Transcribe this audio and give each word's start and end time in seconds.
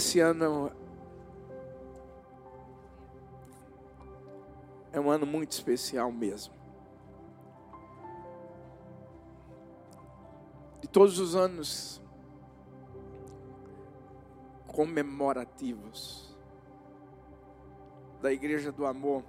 esse 0.00 0.18
ano 0.18 0.72
é 4.92 4.98
um 4.98 5.10
ano 5.10 5.26
muito 5.26 5.52
especial 5.52 6.10
mesmo. 6.10 6.54
De 10.80 10.88
todos 10.88 11.18
os 11.18 11.36
anos 11.36 12.00
comemorativos 14.66 16.34
da 18.22 18.32
Igreja 18.32 18.72
do 18.72 18.86
Amor, 18.86 19.22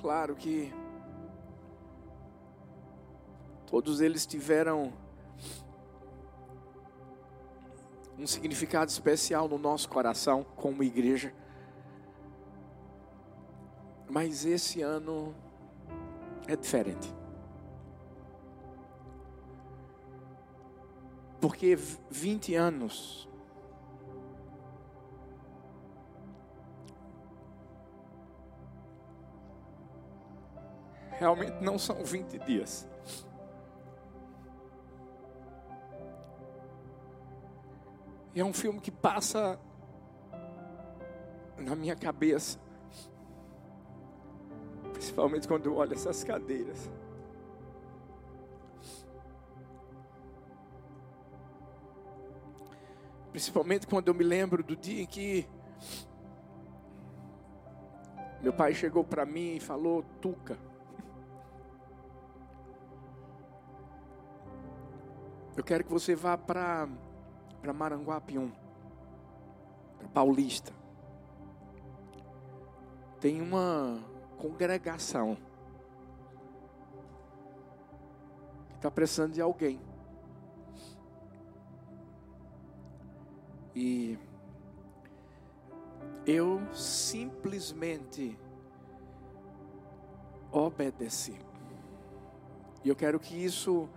claro 0.00 0.36
que 0.36 0.72
todos 3.66 4.00
eles 4.00 4.24
tiveram 4.24 4.92
um 8.20 8.26
significado 8.26 8.90
especial 8.90 9.48
no 9.48 9.58
nosso 9.58 9.88
coração 9.88 10.44
como 10.56 10.82
igreja. 10.82 11.32
Mas 14.08 14.44
esse 14.44 14.82
ano 14.82 15.34
é 16.46 16.54
diferente. 16.54 17.12
Porque 21.40 21.78
20 22.10 22.54
anos 22.54 23.26
realmente 31.12 31.62
não 31.62 31.78
são 31.78 32.04
20 32.04 32.38
dias. 32.40 32.86
E 38.34 38.40
é 38.40 38.44
um 38.44 38.52
filme 38.52 38.80
que 38.80 38.90
passa 38.90 39.58
na 41.58 41.74
minha 41.74 41.96
cabeça. 41.96 42.58
Principalmente 44.92 45.48
quando 45.48 45.66
eu 45.66 45.76
olho 45.76 45.94
essas 45.94 46.22
cadeiras. 46.22 46.90
Principalmente 53.32 53.86
quando 53.86 54.08
eu 54.08 54.14
me 54.14 54.24
lembro 54.24 54.62
do 54.62 54.76
dia 54.76 55.02
em 55.02 55.06
que 55.06 55.48
meu 58.40 58.52
pai 58.52 58.74
chegou 58.74 59.04
para 59.04 59.26
mim 59.26 59.56
e 59.56 59.60
falou: 59.60 60.04
Tuca. 60.20 60.58
Eu 65.56 65.64
quero 65.64 65.84
que 65.84 65.90
você 65.90 66.14
vá 66.14 66.38
para 66.38 66.88
para 67.60 67.72
Maranguapium, 67.72 68.50
para 69.98 70.08
Paulista. 70.08 70.72
Tem 73.20 73.40
uma 73.40 74.02
congregação 74.38 75.36
que 78.70 78.76
está 78.76 78.90
precisando 78.90 79.34
de 79.34 79.40
alguém. 79.40 79.78
E 83.74 84.18
eu 86.26 86.60
simplesmente 86.72 88.38
obedeci. 90.50 91.38
E 92.82 92.88
eu 92.88 92.96
quero 92.96 93.20
que 93.20 93.36
isso 93.36 93.88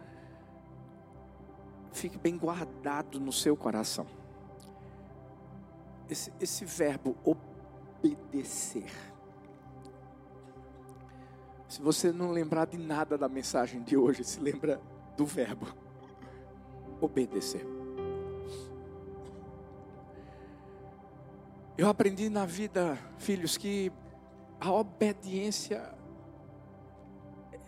fique 2.04 2.18
bem 2.18 2.38
guardado 2.38 3.18
no 3.18 3.32
seu 3.32 3.56
coração. 3.56 4.06
Esse, 6.10 6.34
esse 6.38 6.66
verbo 6.66 7.16
obedecer. 7.24 8.92
Se 11.66 11.82
você 11.82 12.12
não 12.12 12.30
lembrar 12.30 12.66
de 12.68 12.78
nada 12.78 13.18
da 13.18 13.30
mensagem 13.30 13.82
de 13.82 13.96
hoje, 13.96 14.22
se 14.26 14.38
lembra 14.42 14.82
do 15.16 15.26
verbo 15.26 15.66
obedecer. 17.00 17.66
Eu 21.78 21.88
aprendi 21.88 22.30
na 22.30 22.46
vida, 22.46 22.98
filhos, 23.18 23.56
que 23.56 23.90
a 24.60 24.74
obediência 24.74 25.96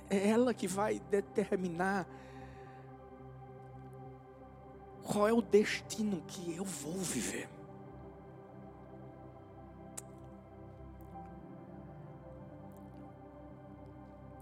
é 0.09 0.27
ela 0.27 0.53
que 0.53 0.67
vai 0.67 0.99
determinar 1.09 2.05
qual 5.05 5.27
é 5.27 5.33
o 5.33 5.41
destino 5.41 6.21
que 6.27 6.55
eu 6.55 6.65
vou 6.65 6.93
viver. 6.93 7.47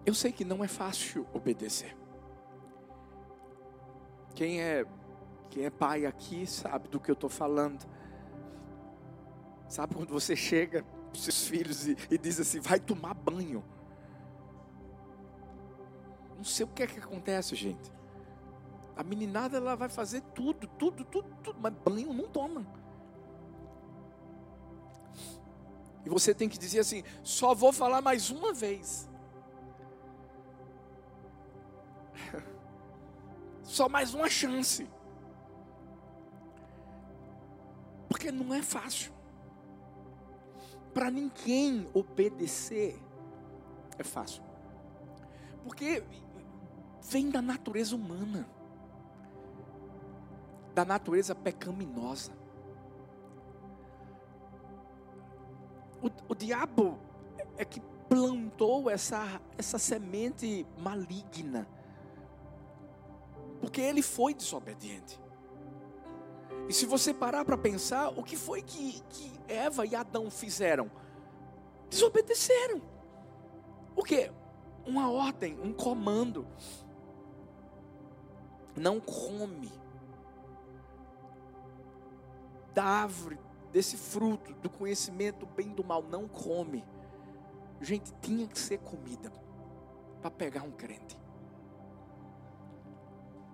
Eu 0.05 0.13
sei 0.13 0.31
que 0.31 0.43
não 0.43 0.63
é 0.63 0.67
fácil 0.67 1.27
obedecer. 1.33 1.95
Quem 4.35 4.61
é 4.61 4.85
quem 5.49 5.65
é 5.65 5.69
pai 5.69 6.05
aqui 6.05 6.47
sabe 6.47 6.87
do 6.87 6.99
que 6.99 7.11
eu 7.11 7.13
estou 7.13 7.29
falando. 7.29 7.85
Sabe 9.67 9.93
quando 9.93 10.09
você 10.09 10.35
chega 10.35 10.81
para 10.83 11.13
os 11.13 11.23
seus 11.23 11.47
filhos 11.47 11.87
e, 11.87 11.95
e 12.09 12.17
diz 12.17 12.39
assim, 12.39 12.59
vai 12.59 12.79
tomar 12.79 13.13
banho. 13.13 13.63
Não 16.35 16.43
sei 16.43 16.65
o 16.65 16.69
que 16.69 16.83
é 16.83 16.87
que 16.87 16.97
acontece, 16.97 17.55
gente. 17.55 17.91
A 18.95 19.03
meninada 19.03 19.57
ela 19.57 19.75
vai 19.75 19.89
fazer 19.89 20.21
tudo, 20.35 20.67
tudo, 20.67 21.03
tudo, 21.05 21.35
tudo, 21.43 21.59
mas 21.59 21.73
banho 21.73 22.13
não 22.13 22.27
toma. 22.27 22.65
E 26.05 26.09
você 26.09 26.33
tem 26.33 26.47
que 26.47 26.57
dizer 26.59 26.79
assim: 26.79 27.03
só 27.23 27.55
vou 27.55 27.73
falar 27.73 28.01
mais 28.01 28.29
uma 28.29 28.53
vez. 28.53 29.09
Só 33.63 33.89
mais 33.89 34.13
uma 34.13 34.29
chance. 34.29 34.87
Porque 38.07 38.31
não 38.31 38.53
é 38.53 38.61
fácil. 38.61 39.11
Para 40.93 41.09
ninguém 41.09 41.89
obedecer 41.93 43.01
é 43.97 44.03
fácil. 44.03 44.43
Porque 45.63 46.03
vem 47.01 47.31
da 47.31 47.41
natureza 47.41 47.95
humana 47.95 48.47
da 50.73 50.83
natureza 50.83 51.35
pecaminosa. 51.35 52.31
O, 56.01 56.09
o 56.29 56.35
diabo 56.35 56.99
é 57.57 57.63
que 57.63 57.79
plantou 58.09 58.89
essa, 58.89 59.41
essa 59.57 59.77
semente 59.77 60.65
maligna, 60.77 61.67
porque 63.61 63.81
ele 63.81 64.01
foi 64.01 64.33
desobediente. 64.33 65.19
E 66.67 66.73
se 66.73 66.85
você 66.85 67.13
parar 67.13 67.45
para 67.45 67.57
pensar, 67.57 68.09
o 68.09 68.23
que 68.23 68.35
foi 68.35 68.61
que, 68.61 69.01
que 69.09 69.31
Eva 69.47 69.85
e 69.85 69.95
Adão 69.95 70.29
fizeram? 70.29 70.89
Desobedeceram. 71.89 72.81
O 73.95 74.03
que? 74.03 74.31
Uma 74.85 75.11
ordem, 75.11 75.59
um 75.59 75.73
comando. 75.73 76.47
Não 78.75 78.99
come 78.99 79.71
da 82.73 82.83
árvore, 82.83 83.39
desse 83.71 83.97
fruto, 83.97 84.53
do 84.55 84.69
conhecimento 84.69 85.39
do 85.39 85.45
bem 85.45 85.71
e 85.71 85.73
do 85.73 85.83
mal, 85.83 86.03
não 86.03 86.27
come. 86.27 86.83
Gente, 87.81 88.13
tinha 88.21 88.47
que 88.47 88.57
ser 88.57 88.79
comida 88.79 89.31
para 90.21 90.31
pegar 90.31 90.63
um 90.63 90.71
crente. 90.71 91.17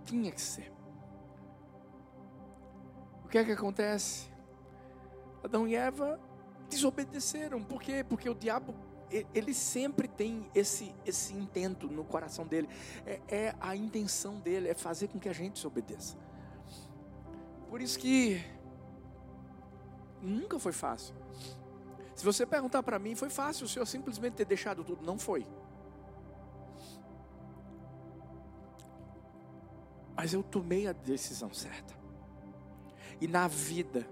Tinha 0.06 0.31
que 0.31 0.41
ser. 0.41 0.72
O 3.25 3.27
que 3.27 3.38
é 3.38 3.45
que 3.45 3.51
acontece? 3.51 4.30
Adão 5.44 5.68
e 5.68 5.75
Eva 5.75 6.19
desobedeceram. 6.69 7.63
Por 7.63 7.81
quê? 7.81 8.04
Porque 8.07 8.30
o 8.30 8.36
diabo, 8.36 8.75
ele 9.33 9.54
sempre 9.54 10.07
tem 10.07 10.50
esse, 10.54 10.94
esse 11.06 11.33
intento 11.33 11.88
no 11.88 12.04
coração 12.04 12.45
dele. 12.45 12.68
É, 13.06 13.22
é 13.27 13.56
a 13.60 13.75
intenção 13.75 14.39
dele, 14.39 14.68
é 14.68 14.74
fazer 14.74 15.07
com 15.07 15.19
que 15.19 15.30
a 15.30 15.33
gente 15.33 15.54
desobedeça. 15.54 16.18
Por 17.69 17.81
isso 17.81 18.00
que 18.00 18.44
Nunca 20.21 20.60
foi 20.60 20.71
fácil. 20.71 21.16
Se 22.16 22.25
você 22.25 22.45
perguntar 22.45 22.83
para 22.83 23.00
mim, 23.00 23.16
foi 23.16 23.30
fácil 23.30 23.66
o 23.66 23.69
senhor 23.69 23.86
simplesmente 23.86 24.33
ter 24.33 24.45
deixado 24.45 24.83
tudo? 24.83 25.06
Não 25.06 25.18
foi. 25.18 25.48
Mas 30.16 30.33
eu 30.33 30.44
tomei 30.44 30.86
a 30.86 30.92
decisão 30.92 31.54
certa. 31.54 31.98
E 33.21 33.27
na 33.27 33.48
vida, 33.48 34.06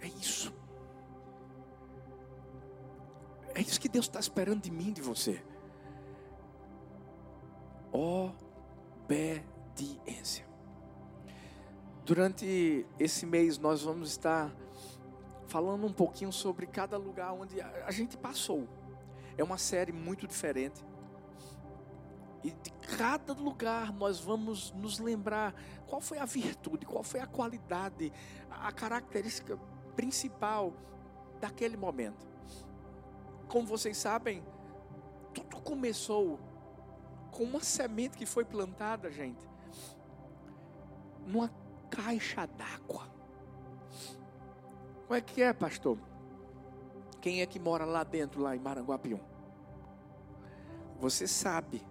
é 0.00 0.06
isso. 0.06 0.52
É 3.54 3.60
isso 3.60 3.80
que 3.80 3.88
Deus 3.88 4.04
está 4.06 4.20
esperando 4.20 4.60
de 4.62 4.70
mim, 4.70 4.92
de 4.92 5.00
você. 5.00 5.42
Obediência 9.08 9.42
Durante 12.04 12.84
esse 12.98 13.24
mês 13.24 13.58
nós 13.58 13.82
vamos 13.82 14.10
estar 14.10 14.52
falando 15.46 15.86
um 15.86 15.92
pouquinho 15.92 16.32
sobre 16.32 16.66
cada 16.66 16.96
lugar 16.96 17.32
onde 17.32 17.60
a 17.60 17.90
gente 17.92 18.16
passou. 18.16 18.66
É 19.38 19.44
uma 19.44 19.56
série 19.56 19.92
muito 19.92 20.26
diferente. 20.26 20.84
E 22.42 22.50
de 22.50 22.72
cada 22.96 23.32
lugar 23.32 23.92
nós 23.92 24.18
vamos 24.18 24.72
nos 24.72 24.98
lembrar 24.98 25.54
qual 25.86 26.00
foi 26.00 26.18
a 26.18 26.24
virtude, 26.24 26.84
qual 26.84 27.04
foi 27.04 27.20
a 27.20 27.26
qualidade, 27.26 28.12
a 28.50 28.72
característica 28.72 29.56
principal 29.94 30.72
daquele 31.40 31.76
momento. 31.76 32.26
Como 33.46 33.64
vocês 33.64 33.96
sabem, 33.96 34.42
tudo 35.32 35.60
começou 35.60 36.40
com 37.30 37.44
uma 37.44 37.60
semente 37.60 38.18
que 38.18 38.26
foi 38.26 38.44
plantada, 38.44 39.10
gente, 39.10 39.46
numa 41.26 41.48
caixa 41.92 42.46
d'água. 42.46 43.06
Como 45.06 45.14
é 45.14 45.20
que 45.20 45.42
é, 45.42 45.52
pastor? 45.52 45.98
Quem 47.20 47.42
é 47.42 47.46
que 47.46 47.60
mora 47.60 47.84
lá 47.84 48.02
dentro, 48.02 48.40
lá 48.40 48.56
em 48.56 48.58
Maranguapium? 48.58 49.20
Você 50.98 51.28
sabe. 51.28 51.84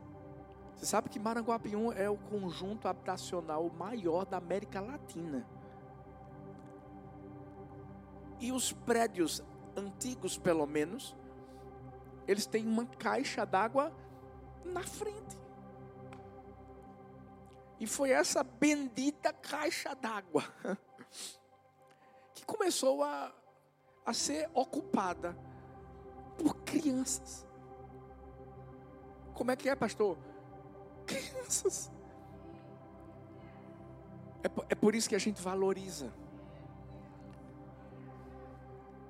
Você 0.75 0.87
sabe 0.87 1.07
que 1.07 1.19
Maranguapium 1.19 1.91
é 1.91 2.09
o 2.09 2.17
conjunto 2.17 2.87
habitacional 2.87 3.69
maior 3.69 4.25
da 4.25 4.37
América 4.37 4.81
Latina. 4.81 5.45
E 8.39 8.51
os 8.51 8.73
prédios 8.73 9.43
antigos, 9.77 10.35
pelo 10.35 10.65
menos, 10.65 11.15
eles 12.27 12.47
têm 12.47 12.67
uma 12.67 12.87
caixa 12.87 13.45
d'água 13.45 13.93
na 14.65 14.81
frente. 14.81 15.40
E 17.81 17.87
foi 17.87 18.11
essa 18.11 18.43
bendita 18.43 19.33
caixa 19.33 19.95
d'água 19.95 20.43
que 22.31 22.45
começou 22.45 23.03
a, 23.03 23.33
a 24.05 24.13
ser 24.13 24.47
ocupada 24.53 25.35
por 26.37 26.57
crianças. 26.57 27.43
Como 29.33 29.49
é 29.49 29.55
que 29.55 29.67
é, 29.67 29.75
pastor? 29.75 30.15
Crianças. 31.07 31.91
É, 34.43 34.73
é 34.73 34.75
por 34.75 34.93
isso 34.93 35.09
que 35.09 35.15
a 35.15 35.19
gente 35.19 35.41
valoriza. 35.41 36.13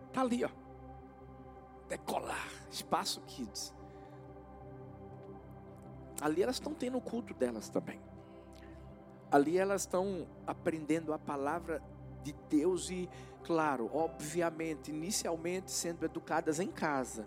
Está 0.07 0.21
ali, 0.21 0.45
ó. 0.45 0.49
Decolar. 1.89 2.47
Espaço 2.71 3.19
Kids. 3.23 3.75
Ali 6.21 6.41
elas 6.41 6.55
estão 6.55 6.73
tendo 6.73 6.97
o 6.97 7.01
culto 7.01 7.33
delas 7.33 7.67
também. 7.67 8.10
Ali 9.31 9.57
elas 9.57 9.81
estão 9.81 10.27
aprendendo 10.45 11.13
a 11.13 11.19
palavra 11.19 11.81
de 12.23 12.35
Deus 12.49 12.89
e, 12.89 13.09
claro, 13.43 13.89
obviamente, 13.93 14.91
inicialmente 14.91 15.71
sendo 15.71 16.05
educadas 16.05 16.59
em 16.59 16.67
casa. 16.67 17.25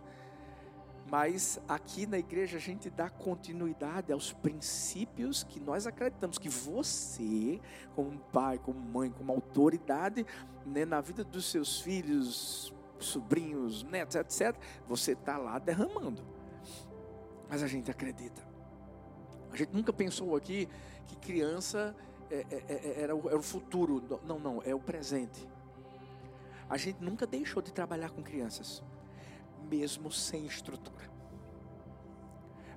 Mas 1.10 1.60
aqui 1.68 2.06
na 2.06 2.18
igreja 2.18 2.56
a 2.56 2.60
gente 2.60 2.88
dá 2.88 3.10
continuidade 3.10 4.12
aos 4.12 4.32
princípios 4.32 5.44
que 5.44 5.60
nós 5.60 5.86
acreditamos 5.86 6.38
que 6.38 6.48
você, 6.48 7.60
como 7.94 8.18
pai, 8.32 8.58
como 8.58 8.80
mãe, 8.80 9.10
como 9.10 9.32
autoridade, 9.32 10.26
né, 10.64 10.84
na 10.84 11.00
vida 11.00 11.22
dos 11.22 11.50
seus 11.50 11.80
filhos, 11.80 12.72
sobrinhos, 12.98 13.82
netos, 13.82 14.16
etc., 14.16 14.56
você 14.88 15.12
está 15.12 15.36
lá 15.36 15.58
derramando. 15.58 16.22
Mas 17.48 17.62
a 17.62 17.66
gente 17.66 17.90
acredita. 17.90 18.53
A 19.54 19.56
gente 19.56 19.72
nunca 19.72 19.92
pensou 19.92 20.34
aqui 20.34 20.68
que 21.06 21.14
criança 21.14 21.94
é, 22.28 22.44
é, 22.50 22.64
é, 22.68 23.02
era, 23.02 23.14
o, 23.14 23.40
futuro. 23.40 24.02
Não, 24.26 24.36
não, 24.36 24.60
é 24.64 24.74
o 24.74 24.80
presente. 24.80 25.48
A 26.68 26.76
gente 26.76 27.00
nunca 27.00 27.24
deixou 27.24 27.62
de 27.62 27.72
trabalhar 27.72 28.10
com 28.10 28.20
crianças, 28.20 28.82
mesmo 29.70 30.10
sem 30.10 30.44
estrutura. 30.44 31.08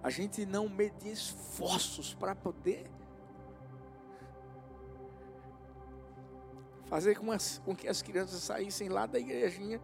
A 0.03 0.11
gente 0.11 0.45
não 0.45 0.69
media 0.69 1.11
esforços 1.11 2.13
para 2.13 2.35
poder 2.35 2.85
fazer 6.85 7.17
com, 7.17 7.31
as, 7.31 7.59
com, 7.65 7.75
que 7.75 7.87
as 7.87 8.03
crianças 8.03 8.39
saíssem 8.43 8.87
lá 8.87 9.07
da 9.07 9.17
igrejinha 9.17 9.81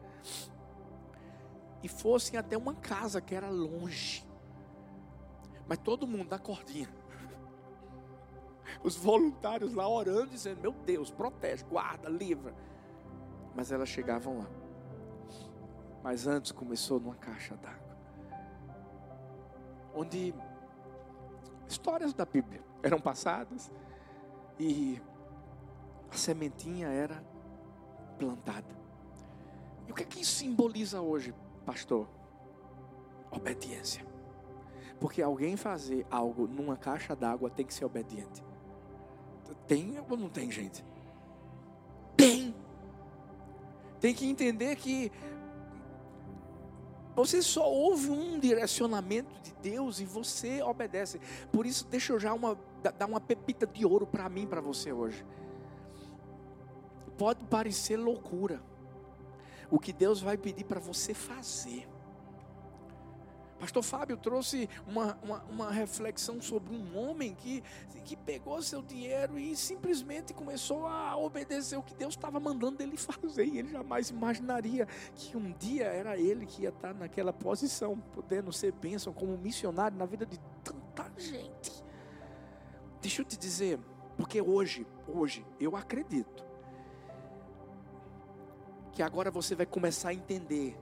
e 1.82 1.88
fossem 1.88 2.38
até 2.38 2.56
uma 2.56 2.76
casa 2.76 3.20
que 3.20 3.34
era 3.34 3.50
longe. 3.50 4.32
Mas 5.68 5.78
todo 5.80 6.08
mundo 6.08 6.30
na 6.30 6.40
cordinha. 6.40 6.90
Os 8.84 8.96
voluntários 8.96 9.74
lá 9.74 9.88
orando, 9.88 10.28
dizendo: 10.28 10.62
Meu 10.62 10.72
Deus, 10.72 11.12
protege, 11.12 11.64
guarda, 11.64 12.10
livra. 12.10 12.54
Mas 13.56 13.72
elas 13.72 13.90
chegavam 13.90 14.40
lá. 14.40 14.50
Mas 16.04 16.28
antes 16.28 16.52
começou 16.52 17.00
numa 17.00 17.16
caixa 17.16 17.56
d'água. 17.56 17.98
Onde 19.96 20.34
histórias 21.68 22.14
da 22.14 22.26
Bíblia 22.26 22.62
eram 22.82 23.00
passadas 23.00 23.72
e 24.60 25.02
a 26.12 26.18
sementinha 26.18 26.88
era 26.88 27.24
plantada. 28.18 28.76
E 29.88 29.92
o 29.92 29.96
que 29.96 30.04
é 30.04 30.06
que 30.06 30.22
isso 30.22 30.36
simboliza 30.36 31.02
hoje, 31.02 31.34
pastor? 31.66 32.08
Obediência. 33.32 34.13
Porque 35.00 35.22
alguém 35.22 35.58
fazer 35.58 36.06
algo 36.10 36.48
numa 36.48 36.78
caixa 36.78 37.16
d'água 37.16 37.50
tem 37.50 37.66
que 37.66 37.74
ser 37.74 37.86
obediente. 37.86 38.44
Tem 39.68 39.98
ou 40.10 40.18
não 40.18 40.30
tem, 40.30 40.52
gente? 40.52 40.84
Tem. 42.16 42.54
Tem 44.00 44.14
que 44.14 44.26
entender 44.26 44.76
que 44.76 45.12
você 47.16 47.42
só 47.42 47.70
ouve 47.70 48.10
um 48.10 48.40
direcionamento 48.40 49.40
de 49.42 49.54
Deus 49.62 50.00
e 50.00 50.06
você 50.06 50.62
obedece. 50.64 51.20
Por 51.52 51.66
isso, 51.66 51.86
deixa 51.88 52.14
eu 52.14 52.20
já 52.20 52.34
uma, 52.34 52.58
dar 52.98 53.06
uma 53.06 53.22
pepita 53.22 53.68
de 53.68 53.86
ouro 53.86 54.08
para 54.08 54.28
mim, 54.28 54.48
para 54.48 54.62
você 54.62 54.92
hoje. 54.92 55.24
Pode 57.18 57.44
parecer 57.46 57.98
loucura 57.98 58.62
o 59.70 59.80
que 59.80 59.94
Deus 59.94 60.22
vai 60.22 60.38
pedir 60.38 60.64
para 60.64 60.80
você 60.80 61.14
fazer. 61.14 61.88
Pastor 63.64 63.82
Fábio 63.82 64.18
trouxe 64.18 64.70
uma, 64.86 65.18
uma, 65.24 65.44
uma, 65.44 65.72
reflexão 65.72 66.42
sobre 66.42 66.76
um 66.76 66.98
homem 66.98 67.34
que, 67.34 67.64
que 68.04 68.14
pegou 68.14 68.62
seu 68.62 68.82
dinheiro 68.82 69.40
e 69.40 69.56
simplesmente 69.56 70.34
começou 70.34 70.86
a 70.86 71.16
obedecer 71.16 71.78
o 71.78 71.82
que 71.82 71.96
Deus 71.96 72.14
estava 72.14 72.42
mandando 72.42 72.84
ele 72.84 72.98
fazer. 72.98 73.46
E 73.46 73.60
ele 73.60 73.70
jamais 73.70 74.10
imaginaria 74.10 74.86
que 75.16 75.38
um 75.38 75.54
dia 75.54 75.86
era 75.86 76.18
ele 76.18 76.46
que 76.46 76.64
ia 76.64 76.70
estar 76.70 76.94
naquela 76.94 77.32
posição, 77.32 77.98
podendo 78.12 78.52
ser 78.52 78.74
bênção 78.74 79.14
como 79.14 79.38
missionário 79.38 79.98
na 79.98 80.06
vida 80.06 80.26
de 80.26 80.38
tanta 80.62 81.10
gente. 81.18 81.72
Deixa 83.02 83.22
eu 83.22 83.26
te 83.26 83.38
dizer, 83.38 83.80
porque 84.18 84.42
hoje, 84.42 84.86
hoje, 85.08 85.46
eu 85.58 85.78
acredito 85.78 86.44
que 88.92 89.02
agora 89.02 89.32
você 89.32 89.56
vai 89.56 89.66
começar 89.66 90.10
a 90.10 90.14
entender 90.14 90.78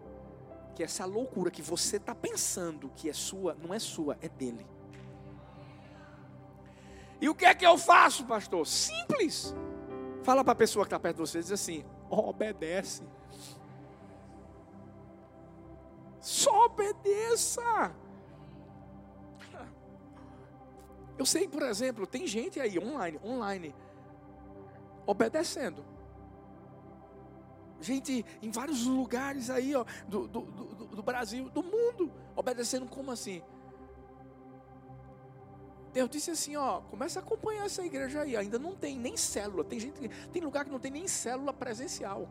que 0.72 0.84
essa 0.84 1.06
loucura 1.06 1.52
que 1.52 1.62
você 1.62 1.98
está 1.98 2.16
pensando 2.16 2.92
que 2.96 3.10
é 3.10 3.14
sua, 3.14 3.56
não 3.56 3.74
é 3.74 3.80
sua, 3.80 4.18
é 4.22 4.30
dele. 4.30 4.66
E 7.20 7.30
o 7.30 7.36
que 7.36 7.46
é 7.46 7.54
que 7.54 7.66
eu 7.66 7.78
faço, 7.78 8.26
pastor? 8.26 8.66
Simples. 8.66 9.56
Fala 10.24 10.44
para 10.44 10.54
a 10.54 10.56
pessoa 10.56 10.86
que 10.86 10.88
está 10.88 11.00
perto 11.00 11.18
de 11.18 11.22
você, 11.22 11.40
diz 11.40 11.52
assim: 11.52 11.86
obedece. 12.10 13.04
Só 16.20 16.66
obedeça. 16.66 17.96
Eu 21.18 21.26
sei, 21.26 21.48
por 21.48 21.62
exemplo, 21.64 22.08
tem 22.08 22.26
gente 22.26 22.60
aí 22.60 22.80
online, 22.80 23.20
online, 23.24 23.76
obedecendo 25.06 25.91
gente 27.82 28.26
em 28.42 28.52
vários 28.52 28.86
lugares 28.86 29.50
aí, 29.50 29.76
ó, 29.76 29.86
do, 30.08 30.28
do, 30.28 30.42
do, 30.42 30.86
do 30.88 31.04
Brasil, 31.04 31.50
do 31.50 31.64
mundo, 31.64 32.12
obedecendo 32.36 32.88
como 32.88 33.12
assim? 33.12 33.42
Deus 35.94 36.10
disse 36.10 36.32
assim, 36.32 36.56
ó, 36.56 36.80
começa 36.82 37.20
a 37.20 37.22
acompanhar 37.22 37.66
essa 37.66 37.84
igreja 37.84 38.22
aí. 38.22 38.38
Ainda 38.38 38.58
não 38.58 38.76
tem 38.76 38.98
nem 38.98 39.18
célula. 39.18 39.64
Tem 39.64 39.80
gente, 39.80 40.08
tem 40.32 40.42
lugar 40.42 40.64
que 40.64 40.72
não 40.72 40.80
tem 40.80 40.92
nem 40.92 41.08
célula 41.08 41.52
presencial. 41.52 42.30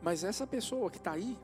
Mas 0.00 0.24
essa 0.24 0.46
pessoa 0.46 0.90
que 0.90 0.96
está 0.96 1.12
aí 1.12 1.38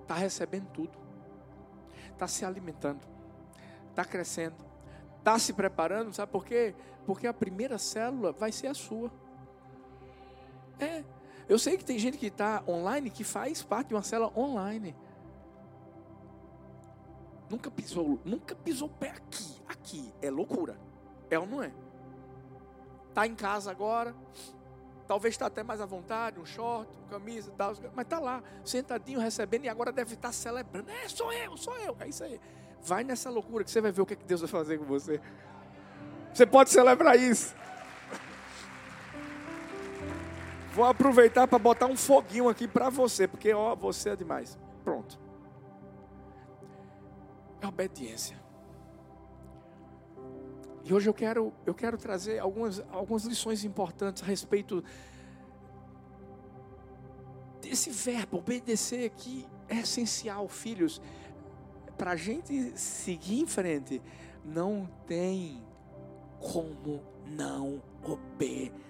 está 0.00 0.14
recebendo 0.16 0.66
tudo, 0.72 0.98
está 2.12 2.26
se 2.26 2.44
alimentando, 2.44 3.06
está 3.90 4.02
crescendo, 4.02 4.56
está 5.24 5.38
se 5.38 5.54
preparando, 5.54 6.12
sabe 6.12 6.30
por 6.30 6.44
quê? 6.44 6.74
Porque 7.06 7.26
a 7.26 7.32
primeira 7.32 7.78
célula 7.78 8.30
vai 8.32 8.52
ser 8.52 8.66
a 8.66 8.74
sua. 8.74 9.10
É. 10.78 11.02
Eu 11.48 11.58
sei 11.58 11.78
que 11.78 11.84
tem 11.84 11.98
gente 11.98 12.18
que 12.18 12.26
está 12.26 12.62
online 12.68 13.08
que 13.08 13.24
faz 13.24 13.62
parte 13.62 13.88
de 13.88 13.94
uma 13.94 14.02
célula 14.02 14.30
online. 14.38 14.94
Nunca 17.48 17.70
pisou, 17.70 18.18
nunca 18.22 18.54
pisou 18.54 18.88
pé 18.88 19.10
aqui, 19.10 19.62
aqui. 19.66 20.14
é 20.20 20.30
loucura. 20.30 20.78
É 21.30 21.38
ou 21.38 21.46
não 21.46 21.62
é? 21.62 21.72
Tá 23.14 23.26
em 23.26 23.34
casa 23.34 23.70
agora, 23.70 24.14
talvez 25.06 25.34
está 25.34 25.46
até 25.46 25.62
mais 25.62 25.80
à 25.80 25.86
vontade, 25.86 26.38
um 26.38 26.44
short, 26.44 26.90
uma 26.98 27.08
camisa, 27.08 27.52
tal, 27.56 27.72
mas 27.94 28.06
tá 28.06 28.18
lá, 28.18 28.42
sentadinho, 28.64 29.20
recebendo, 29.20 29.64
e 29.64 29.68
agora 29.68 29.92
deve 29.92 30.14
estar 30.14 30.28
tá 30.28 30.32
celebrando. 30.32 30.90
É, 30.90 31.08
sou 31.08 31.32
eu, 31.32 31.56
sou 31.56 31.76
eu. 31.78 31.96
É 32.00 32.08
isso 32.08 32.24
aí. 32.24 32.40
Vai 32.84 33.02
nessa 33.02 33.30
loucura 33.30 33.64
que 33.64 33.70
você 33.70 33.80
vai 33.80 33.90
ver 33.90 34.02
o 34.02 34.06
que 34.06 34.14
Deus 34.14 34.42
vai 34.42 34.48
fazer 34.48 34.78
com 34.78 34.84
você. 34.84 35.20
Você 36.32 36.44
pode 36.44 36.70
celebrar 36.70 37.18
isso. 37.18 37.54
Vou 40.74 40.84
aproveitar 40.84 41.46
para 41.46 41.58
botar 41.58 41.86
um 41.86 41.96
foguinho 41.96 42.48
aqui 42.48 42.68
para 42.68 42.90
você, 42.90 43.26
porque 43.26 43.52
ó, 43.54 43.74
você 43.74 44.10
é 44.10 44.16
demais. 44.16 44.58
Pronto. 44.82 45.18
É 47.62 47.66
obediência. 47.66 48.36
E 50.84 50.92
hoje 50.92 51.08
eu 51.08 51.14
quero, 51.14 51.54
eu 51.64 51.72
quero 51.72 51.96
trazer 51.96 52.38
algumas, 52.38 52.84
algumas 52.92 53.24
lições 53.24 53.64
importantes 53.64 54.22
a 54.22 54.26
respeito 54.26 54.84
desse 57.62 57.88
verbo, 57.88 58.36
obedecer 58.38 59.06
aqui 59.06 59.46
é 59.68 59.78
essencial, 59.78 60.46
filhos. 60.48 61.00
Para 61.96 62.12
a 62.12 62.16
gente 62.16 62.78
seguir 62.78 63.40
em 63.40 63.46
frente, 63.46 64.02
não 64.44 64.88
tem 65.06 65.62
como 66.40 67.02
não 67.26 67.82
obedecer. 68.02 68.80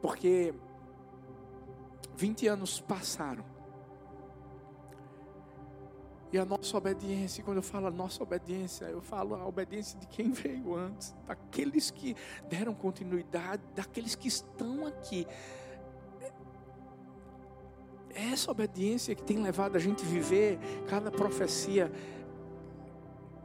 Porque 0.00 0.54
20 2.16 2.48
anos 2.48 2.80
passaram 2.80 3.44
e 6.32 6.38
a 6.38 6.44
nossa 6.44 6.76
obediência, 6.76 7.42
quando 7.42 7.56
eu 7.56 7.62
falo 7.62 7.88
a 7.88 7.90
nossa 7.90 8.22
obediência, 8.22 8.84
eu 8.84 9.00
falo 9.00 9.34
a 9.34 9.44
obediência 9.44 9.98
de 9.98 10.06
quem 10.06 10.30
veio 10.30 10.76
antes, 10.76 11.14
daqueles 11.26 11.90
que 11.90 12.14
deram 12.48 12.72
continuidade, 12.72 13.62
daqueles 13.74 14.14
que 14.14 14.28
estão 14.28 14.86
aqui. 14.86 15.26
É 18.20 18.32
essa 18.32 18.50
obediência 18.50 19.14
que 19.14 19.22
tem 19.22 19.42
levado 19.42 19.76
a 19.76 19.78
gente 19.78 20.04
a 20.04 20.08
viver 20.08 20.58
cada 20.88 21.10
profecia, 21.10 21.90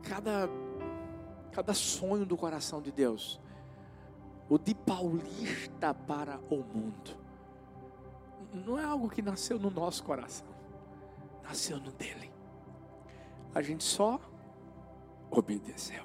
cada, 0.04 0.50
cada 1.52 1.74
sonho 1.74 2.26
do 2.26 2.36
coração 2.36 2.82
de 2.82 2.92
Deus. 2.92 3.40
O 4.50 4.58
de 4.58 4.76
paulista 4.76 5.94
para 5.94 6.40
o 6.50 6.58
mundo. 6.58 7.18
Não 8.54 8.80
é 8.80 8.84
algo 8.84 9.10
que 9.10 9.22
nasceu 9.22 9.60
no 9.60 9.70
nosso 9.70 10.04
coração, 10.04 10.48
nasceu 11.44 11.78
no 11.80 11.92
dele 11.92 12.36
a 13.56 13.62
gente 13.62 13.86
só 13.86 14.20
obedeceu. 15.32 16.04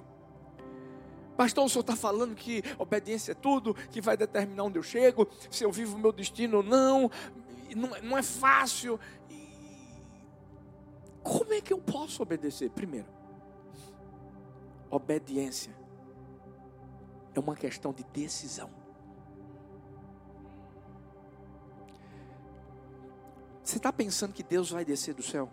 Pastor, 1.37 1.65
o 1.65 1.69
senhor 1.69 1.81
está 1.81 1.97
falando 1.97 2.35
que 2.35 2.63
obediência 2.79 3.33
é 3.33 3.35
tudo, 3.35 3.75
que 3.75 4.01
vai 4.01 4.17
determinar 4.17 4.63
onde 4.63 4.79
eu 4.79 4.83
chego, 4.83 5.27
se 5.51 5.65
eu 5.65 5.73
vivo 5.73 5.97
o 5.97 5.99
meu 5.99 6.13
destino 6.13 6.59
ou 6.59 6.63
não, 6.63 7.11
não, 7.75 7.91
não 8.03 8.19
é 8.19 8.23
fácil. 8.23 8.99
Como 11.23 11.53
é 11.53 11.61
que 11.61 11.73
eu 11.73 11.79
posso 11.79 12.23
obedecer? 12.23 12.71
Primeiro, 12.71 13.09
obediência 14.91 15.75
é 17.35 17.41
uma 17.41 17.55
questão 17.55 17.93
de 17.93 18.05
decisão. 18.05 18.71
Você 23.63 23.77
está 23.77 23.93
pensando 23.93 24.33
que 24.33 24.43
Deus 24.43 24.71
vai 24.71 24.85
descer 24.85 25.15
do 25.15 25.23
céu? 25.23 25.49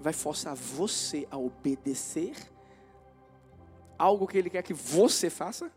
vai 0.00 0.12
forçar 0.12 0.54
você 0.54 1.26
a 1.30 1.36
obedecer 1.36 2.36
algo 3.98 4.26
que 4.26 4.36
ele 4.36 4.50
quer 4.50 4.62
que 4.62 4.74
você 4.74 5.30
faça? 5.30 5.72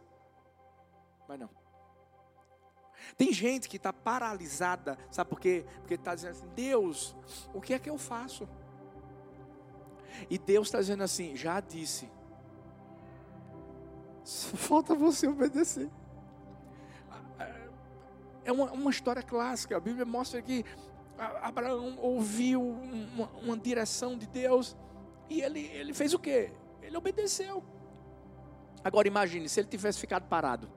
Mas 1.27 1.39
não. 1.39 1.50
Tem 3.18 3.32
gente 3.32 3.68
que 3.68 3.77
está 3.77 3.91
paralisada, 3.91 4.98
sabe 5.12 5.29
por 5.29 5.39
quê? 5.39 5.65
Porque 5.79 5.96
está 5.96 6.15
dizendo 6.15 6.32
assim: 6.32 6.48
Deus, 6.56 7.15
o 7.53 7.62
que 7.62 7.74
é 7.74 7.79
que 7.79 7.89
eu 7.89 7.98
faço? 7.98 8.48
E 10.29 10.38
Deus 10.38 10.68
está 10.68 10.79
dizendo 10.79 11.03
assim: 11.03 11.36
já 11.36 11.60
disse, 11.60 12.10
só 14.24 14.56
falta 14.58 14.94
você 14.96 15.27
obedecer. 15.27 15.89
É 18.44 18.51
uma, 18.51 18.72
uma 18.72 18.89
história 18.89 19.22
clássica, 19.22 19.77
a 19.77 19.79
Bíblia 19.79 20.06
mostra 20.06 20.41
que 20.41 20.65
Abraão 21.41 21.98
ouviu 22.00 22.62
uma, 22.62 23.29
uma, 23.44 23.58
direção 23.58 24.18
de 24.18 24.25
Deus 24.25 24.75
e 25.29 25.41
ele, 25.41 25.68
ele 25.68 25.94
fez 25.94 26.13
o 26.13 26.20
que? 26.20 26.51
Ele 26.82 26.98
obedeceu. 26.98 27.63
Agora 28.84 29.08
imagine 29.08 29.48
se 29.50 29.60
ele 29.60 29.68
tivesse 29.68 30.00
ficado 30.00 30.27
parado. 30.27 30.70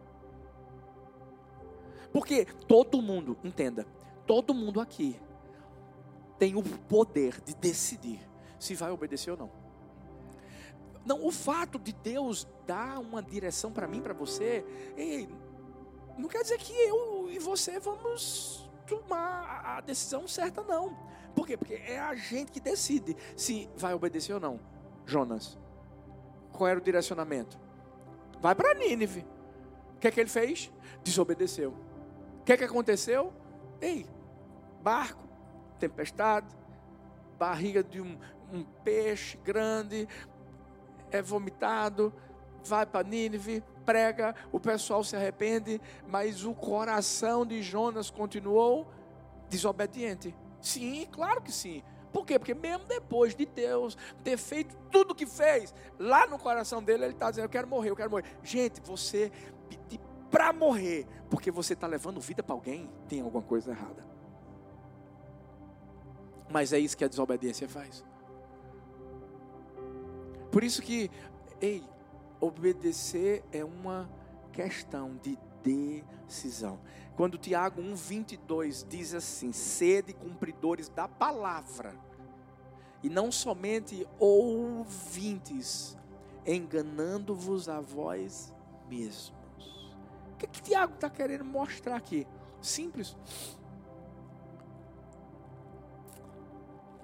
Porque 2.12 2.44
todo 2.44 3.00
mundo, 3.00 3.36
entenda, 3.42 3.86
todo 4.26 4.52
mundo 4.52 4.80
aqui 4.80 5.18
tem 6.38 6.54
o 6.56 6.62
poder 6.62 7.40
de 7.40 7.54
decidir 7.54 8.20
se 8.58 8.74
vai 8.74 8.90
obedecer 8.90 9.30
ou 9.30 9.36
não. 9.36 9.50
Não, 11.04 11.26
o 11.26 11.32
fato 11.32 11.78
de 11.78 11.92
Deus 11.92 12.46
dar 12.66 12.98
uma 13.00 13.22
direção 13.22 13.72
para 13.72 13.88
mim, 13.88 14.00
para 14.00 14.14
você, 14.14 14.64
ei, 14.96 15.28
não 16.16 16.28
quer 16.28 16.42
dizer 16.42 16.58
que 16.58 16.72
eu 16.72 17.28
e 17.30 17.38
você 17.38 17.80
vamos 17.80 18.70
tomar 18.86 19.78
a 19.78 19.80
decisão 19.80 20.28
certa, 20.28 20.62
não. 20.62 20.96
Por 21.34 21.46
quê? 21.46 21.56
Porque 21.56 21.74
é 21.74 21.98
a 21.98 22.14
gente 22.14 22.52
que 22.52 22.60
decide 22.60 23.16
se 23.36 23.68
vai 23.76 23.94
obedecer 23.94 24.34
ou 24.34 24.40
não. 24.40 24.60
Jonas, 25.06 25.58
qual 26.52 26.68
era 26.68 26.78
o 26.78 26.82
direcionamento? 26.82 27.58
Vai 28.40 28.54
para 28.54 28.74
Nínive. 28.74 29.26
O 29.96 29.98
que 29.98 30.08
é 30.08 30.10
que 30.10 30.20
ele 30.20 30.28
fez? 30.28 30.70
Desobedeceu. 31.02 31.74
O 32.42 32.44
que 32.44 32.52
é 32.52 32.56
que 32.56 32.64
aconteceu? 32.64 33.32
Ei, 33.80 34.04
barco, 34.82 35.22
tempestade, 35.78 36.48
barriga 37.38 37.84
de 37.84 38.00
um, 38.00 38.18
um 38.52 38.64
peixe 38.82 39.38
grande, 39.44 40.08
é 41.12 41.22
vomitado, 41.22 42.12
vai 42.64 42.84
para 42.84 43.06
Nínive, 43.06 43.62
prega, 43.86 44.34
o 44.50 44.58
pessoal 44.58 45.04
se 45.04 45.14
arrepende, 45.14 45.80
mas 46.08 46.44
o 46.44 46.52
coração 46.52 47.46
de 47.46 47.62
Jonas 47.62 48.10
continuou 48.10 48.88
desobediente. 49.48 50.34
Sim, 50.60 51.06
claro 51.12 51.42
que 51.42 51.52
sim. 51.52 51.80
Por 52.12 52.26
quê? 52.26 52.40
Porque 52.40 52.54
mesmo 52.54 52.86
depois 52.86 53.36
de 53.36 53.46
Deus 53.46 53.96
ter 54.24 54.36
feito 54.36 54.76
tudo 54.90 55.12
o 55.12 55.14
que 55.14 55.26
fez, 55.26 55.72
lá 55.96 56.26
no 56.26 56.40
coração 56.40 56.82
dele 56.82 57.04
ele 57.04 57.12
está 57.12 57.30
dizendo: 57.30 57.44
Eu 57.44 57.50
quero 57.50 57.68
morrer, 57.68 57.90
eu 57.90 57.96
quero 57.96 58.10
morrer. 58.10 58.24
Gente, 58.42 58.80
você 58.80 59.30
pedir 59.68 60.00
para 60.32 60.50
morrer, 60.50 61.06
porque 61.28 61.50
você 61.50 61.74
está 61.74 61.86
levando 61.86 62.18
vida 62.18 62.42
para 62.42 62.54
alguém, 62.54 62.90
tem 63.06 63.20
alguma 63.20 63.44
coisa 63.44 63.70
errada. 63.70 64.02
Mas 66.50 66.72
é 66.72 66.78
isso 66.78 66.96
que 66.96 67.04
a 67.04 67.08
desobediência 67.08 67.68
faz. 67.68 68.02
Por 70.50 70.64
isso 70.64 70.80
que, 70.80 71.10
ei, 71.60 71.84
obedecer 72.40 73.44
é 73.52 73.62
uma 73.62 74.10
questão 74.52 75.16
de 75.22 75.38
decisão. 75.62 76.80
Quando 77.14 77.36
Tiago 77.36 77.82
1:22 77.82 78.86
diz 78.88 79.12
assim: 79.12 79.52
"Sede 79.52 80.14
cumpridores 80.14 80.88
da 80.88 81.06
palavra, 81.06 81.94
e 83.02 83.10
não 83.10 83.30
somente 83.30 84.06
ouvintes, 84.18 85.96
enganando-vos 86.46 87.68
a 87.68 87.80
vós 87.80 88.52
mesmos." 88.88 89.41
Que, 90.42 90.46
que 90.48 90.62
Tiago 90.62 90.94
está 90.94 91.08
querendo 91.08 91.44
mostrar 91.44 91.96
aqui? 91.96 92.26
Simples. 92.60 93.16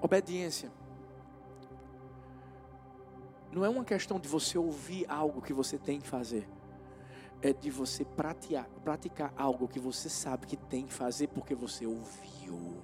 Obediência 0.01 0.71
não 3.51 3.65
é 3.65 3.69
uma 3.69 3.83
questão 3.83 4.19
de 4.19 4.27
você 4.27 4.57
ouvir 4.57 5.05
algo 5.09 5.41
que 5.41 5.53
você 5.53 5.77
tem 5.77 5.99
que 5.99 6.07
fazer. 6.07 6.47
É 7.41 7.53
de 7.53 7.71
você 7.71 8.03
praticar, 8.03 8.67
praticar 8.83 9.33
algo 9.35 9.67
que 9.67 9.79
você 9.79 10.09
sabe 10.09 10.45
que 10.45 10.57
tem 10.57 10.85
que 10.85 10.93
fazer 10.93 11.27
porque 11.27 11.55
você 11.55 11.85
ouviu. 11.85 12.83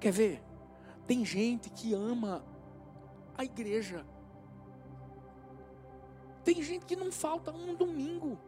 Quer 0.00 0.10
ver? 0.10 0.42
Tem 1.06 1.24
gente 1.24 1.70
que 1.70 1.94
ama 1.94 2.44
a 3.36 3.44
igreja. 3.44 4.04
Tem 6.42 6.60
gente 6.60 6.84
que 6.86 6.96
não 6.96 7.12
falta 7.12 7.52
um 7.52 7.74
domingo. 7.74 8.38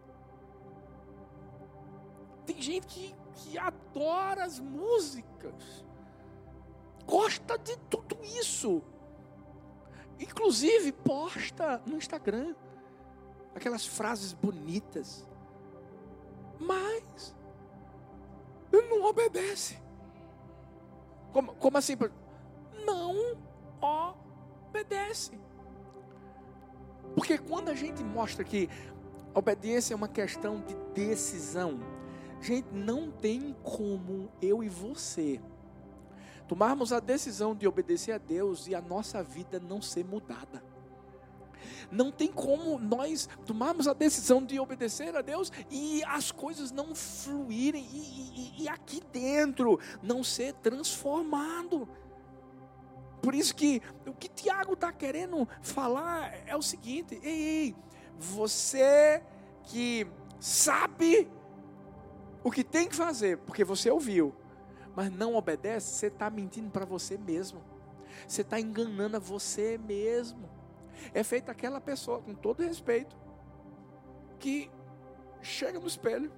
Tem 2.47 2.61
gente 2.61 2.87
que, 2.87 3.15
que 3.35 3.59
adora 3.59 4.45
as 4.45 4.59
músicas. 4.59 5.85
Gosta 7.07 7.59
de 7.59 7.77
tudo 7.91 8.17
isso. 8.23 8.83
Inclusive, 10.19 10.93
posta 10.93 11.83
no 11.87 11.97
Instagram 11.97 12.55
aquelas 13.55 13.87
frases 13.87 14.33
bonitas. 14.33 15.27
Mas 16.59 17.35
ele 18.73 18.89
não 18.89 19.05
obedece. 19.05 19.79
Como, 21.33 21.55
como 21.55 21.79
assim? 21.79 21.97
não 22.85 23.37
obedece. 24.71 25.39
Porque 27.15 27.39
quando 27.39 27.69
a 27.69 27.75
gente 27.75 28.03
mostra 28.03 28.45
que 28.45 28.69
obediência 29.35 29.95
é 29.95 29.97
uma 29.97 30.09
questão 30.09 30.61
de 30.61 30.75
decisão, 30.95 31.81
gente, 32.41 32.69
não 32.73 33.11
tem 33.11 33.55
como 33.63 34.31
eu 34.41 34.63
e 34.63 34.69
você 34.69 35.41
tomarmos 36.47 36.93
a 36.93 37.01
decisão 37.01 37.55
de 37.55 37.67
obedecer 37.67 38.13
a 38.13 38.19
Deus 38.19 38.67
e 38.67 38.75
a 38.75 38.81
nossa 38.81 39.23
vida 39.23 39.59
não 39.59 39.81
ser 39.81 40.05
mudada. 40.05 40.63
Não 41.91 42.11
tem 42.11 42.31
como 42.31 42.79
nós 42.79 43.29
tomarmos 43.47 43.89
a 43.89 43.93
decisão 43.93 44.45
de 44.45 44.59
obedecer 44.61 45.17
a 45.17 45.23
Deus 45.23 45.51
e 45.71 46.03
as 46.05 46.31
coisas 46.31 46.71
não 46.71 46.95
fluírem 46.95 47.87
e, 47.93 48.53
e, 48.59 48.63
e 48.65 48.69
aqui 48.69 49.01
dentro 49.13 49.79
não 50.03 50.23
ser 50.23 50.53
transformado. 50.55 51.89
Por 53.23 53.35
isso 53.35 53.55
que 53.55 53.81
o 54.07 54.13
que 54.13 54.29
Tiago 54.29 54.75
está 54.75 54.93
querendo 54.93 55.49
falar 55.63 56.35
é 56.47 56.55
o 56.55 56.63
seguinte: 56.63 57.19
ei, 57.23 57.43
ei, 57.43 57.77
você 58.19 59.23
que 59.63 60.07
sabe 60.39 61.31
o 62.45 62.51
que 62.51 62.63
tem 62.63 62.87
que 62.87 62.95
fazer, 62.95 63.39
porque 63.39 63.65
você 63.65 63.91
ouviu, 63.91 64.35
mas 64.95 65.11
não 65.11 65.35
obedece, 65.35 65.95
você 65.95 66.07
está 66.09 66.29
mentindo 66.29 66.71
para 66.71 66.85
você 66.85 67.17
mesmo. 67.17 67.61
Você 68.29 68.43
está 68.43 68.61
enganando 68.61 69.17
a 69.17 69.19
você 69.19 69.79
mesmo. 69.79 70.49
É 71.15 71.25
feita 71.25 71.51
aquela 71.51 71.81
pessoa, 71.81 72.21
com 72.21 72.35
todo 72.35 72.63
respeito, 72.63 73.17
que 74.39 74.71
chega 75.41 75.81
no 75.81 75.87
espelho, 75.87 76.31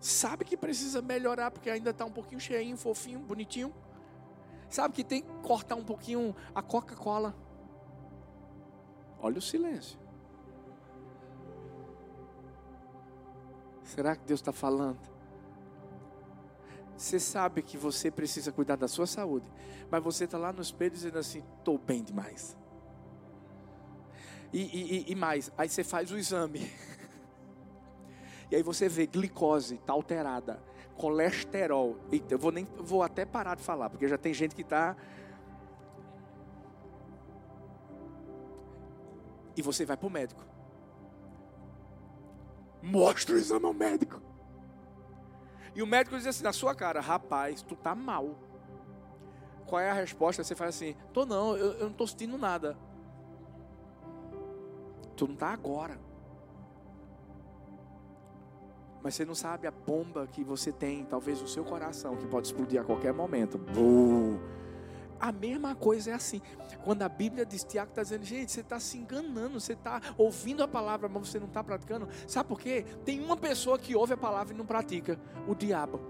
sabe 0.00 0.44
que 0.44 0.56
precisa 0.56 1.02
melhorar, 1.02 1.50
porque 1.50 1.68
ainda 1.68 1.90
está 1.90 2.04
um 2.04 2.10
pouquinho 2.10 2.40
cheinho, 2.40 2.76
fofinho, 2.76 3.18
bonitinho. 3.18 3.74
Sabe 4.70 4.94
que 4.94 5.02
tem 5.02 5.22
que 5.22 5.28
cortar 5.42 5.74
um 5.74 5.84
pouquinho 5.84 6.36
a 6.54 6.62
Coca-Cola. 6.62 7.34
Olha 9.20 9.38
o 9.38 9.42
silêncio. 9.42 9.98
Será 13.88 14.14
que 14.14 14.24
Deus 14.24 14.40
está 14.40 14.52
falando? 14.52 14.98
Você 16.94 17.18
sabe 17.18 17.62
que 17.62 17.78
você 17.78 18.10
precisa 18.10 18.52
cuidar 18.52 18.76
da 18.76 18.86
sua 18.86 19.06
saúde, 19.06 19.50
mas 19.90 20.02
você 20.02 20.24
está 20.24 20.36
lá 20.36 20.52
no 20.52 20.60
espelho 20.60 20.90
dizendo 20.90 21.18
assim: 21.18 21.42
estou 21.58 21.78
bem 21.78 22.02
demais. 22.02 22.56
E, 24.52 24.60
e, 24.60 25.12
e, 25.12 25.14
mais, 25.14 25.50
aí 25.56 25.68
você 25.68 25.82
faz 25.82 26.10
o 26.12 26.18
exame. 26.18 26.70
E 28.50 28.56
aí 28.56 28.62
você 28.62 28.88
vê 28.88 29.06
glicose 29.06 29.74
está 29.74 29.92
alterada, 29.92 30.58
colesterol. 30.96 31.98
Eita, 32.10 32.32
eu 32.32 32.38
vou 32.38 32.50
nem 32.50 32.66
vou 32.78 33.02
até 33.02 33.26
parar 33.26 33.54
de 33.54 33.62
falar, 33.62 33.90
porque 33.90 34.08
já 34.08 34.16
tem 34.16 34.32
gente 34.32 34.54
que 34.54 34.62
está. 34.62 34.96
E 39.54 39.60
você 39.60 39.84
vai 39.84 39.98
para 39.98 40.06
o 40.06 40.10
médico. 40.10 40.47
Mostra 42.82 43.34
o 43.34 43.38
exame 43.38 43.66
ao 43.66 43.74
médico. 43.74 44.20
E 45.74 45.82
o 45.82 45.86
médico 45.86 46.16
diz 46.16 46.26
assim 46.26 46.44
na 46.44 46.52
sua 46.52 46.74
cara: 46.74 47.00
rapaz, 47.00 47.62
tu 47.62 47.76
tá 47.76 47.94
mal. 47.94 48.38
Qual 49.66 49.80
é 49.80 49.90
a 49.90 49.94
resposta? 49.94 50.42
Você 50.42 50.54
faz 50.54 50.74
assim: 50.74 50.96
tô 51.12 51.26
não, 51.26 51.56
eu, 51.56 51.72
eu 51.74 51.86
não 51.86 51.92
tô 51.92 52.06
sentindo 52.06 52.38
nada. 52.38 52.76
Tu 55.16 55.26
não 55.26 55.36
tá 55.36 55.48
agora. 55.48 55.98
Mas 59.02 59.14
você 59.14 59.24
não 59.24 59.34
sabe 59.34 59.66
a 59.66 59.70
bomba 59.70 60.26
que 60.26 60.42
você 60.42 60.72
tem, 60.72 61.04
talvez 61.04 61.40
no 61.40 61.48
seu 61.48 61.64
coração, 61.64 62.16
que 62.16 62.26
pode 62.26 62.48
explodir 62.48 62.80
a 62.80 62.84
qualquer 62.84 63.12
momento. 63.12 63.60
Uh. 63.76 64.57
A 65.20 65.32
mesma 65.32 65.74
coisa 65.74 66.10
é 66.10 66.14
assim. 66.14 66.40
Quando 66.84 67.02
a 67.02 67.08
Bíblia 67.08 67.44
diz, 67.44 67.64
Tiago 67.64 67.90
está 67.90 68.02
dizendo, 68.02 68.24
gente, 68.24 68.52
você 68.52 68.60
está 68.60 68.78
se 68.78 68.96
enganando, 68.96 69.60
você 69.60 69.72
está 69.72 70.00
ouvindo 70.16 70.62
a 70.62 70.68
palavra, 70.68 71.08
mas 71.08 71.28
você 71.28 71.38
não 71.38 71.48
está 71.48 71.62
praticando. 71.62 72.08
Sabe 72.26 72.48
por 72.48 72.60
quê? 72.60 72.84
Tem 73.04 73.20
uma 73.22 73.36
pessoa 73.36 73.78
que 73.78 73.96
ouve 73.96 74.14
a 74.14 74.16
palavra 74.16 74.54
e 74.54 74.56
não 74.56 74.66
pratica: 74.66 75.18
o 75.46 75.54
diabo. 75.54 76.00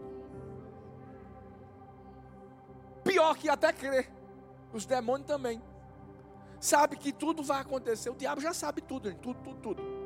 Pior 3.02 3.36
que 3.36 3.48
até 3.48 3.72
crer. 3.72 4.10
Os 4.72 4.84
demônios 4.84 5.26
também. 5.26 5.62
Sabe 6.60 6.96
que 6.96 7.12
tudo 7.12 7.42
vai 7.42 7.60
acontecer. 7.60 8.10
O 8.10 8.14
diabo 8.14 8.40
já 8.40 8.52
sabe 8.52 8.82
tudo, 8.82 9.14
tudo, 9.14 9.40
tudo, 9.42 9.60
tudo. 9.60 9.97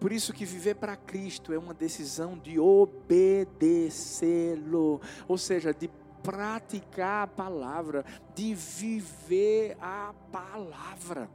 Por 0.00 0.12
isso 0.12 0.32
que 0.32 0.44
viver 0.44 0.76
para 0.76 0.94
Cristo 0.96 1.52
é 1.52 1.58
uma 1.58 1.74
decisão 1.74 2.38
de 2.38 2.56
obedecê-lo, 2.58 5.00
ou 5.26 5.36
seja, 5.36 5.74
de 5.74 5.90
praticar 6.22 7.24
a 7.24 7.26
palavra, 7.26 8.04
de 8.34 8.54
viver 8.54 9.76
a 9.80 10.14
palavra. 10.30 11.28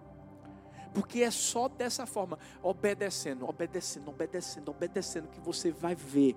Porque 0.93 1.23
é 1.23 1.31
só 1.31 1.67
dessa 1.67 2.05
forma, 2.05 2.37
obedecendo, 2.61 3.49
obedecendo, 3.49 4.09
obedecendo, 4.09 4.69
obedecendo, 4.69 5.27
que 5.27 5.41
você 5.41 5.71
vai 5.71 5.95
ver 5.95 6.35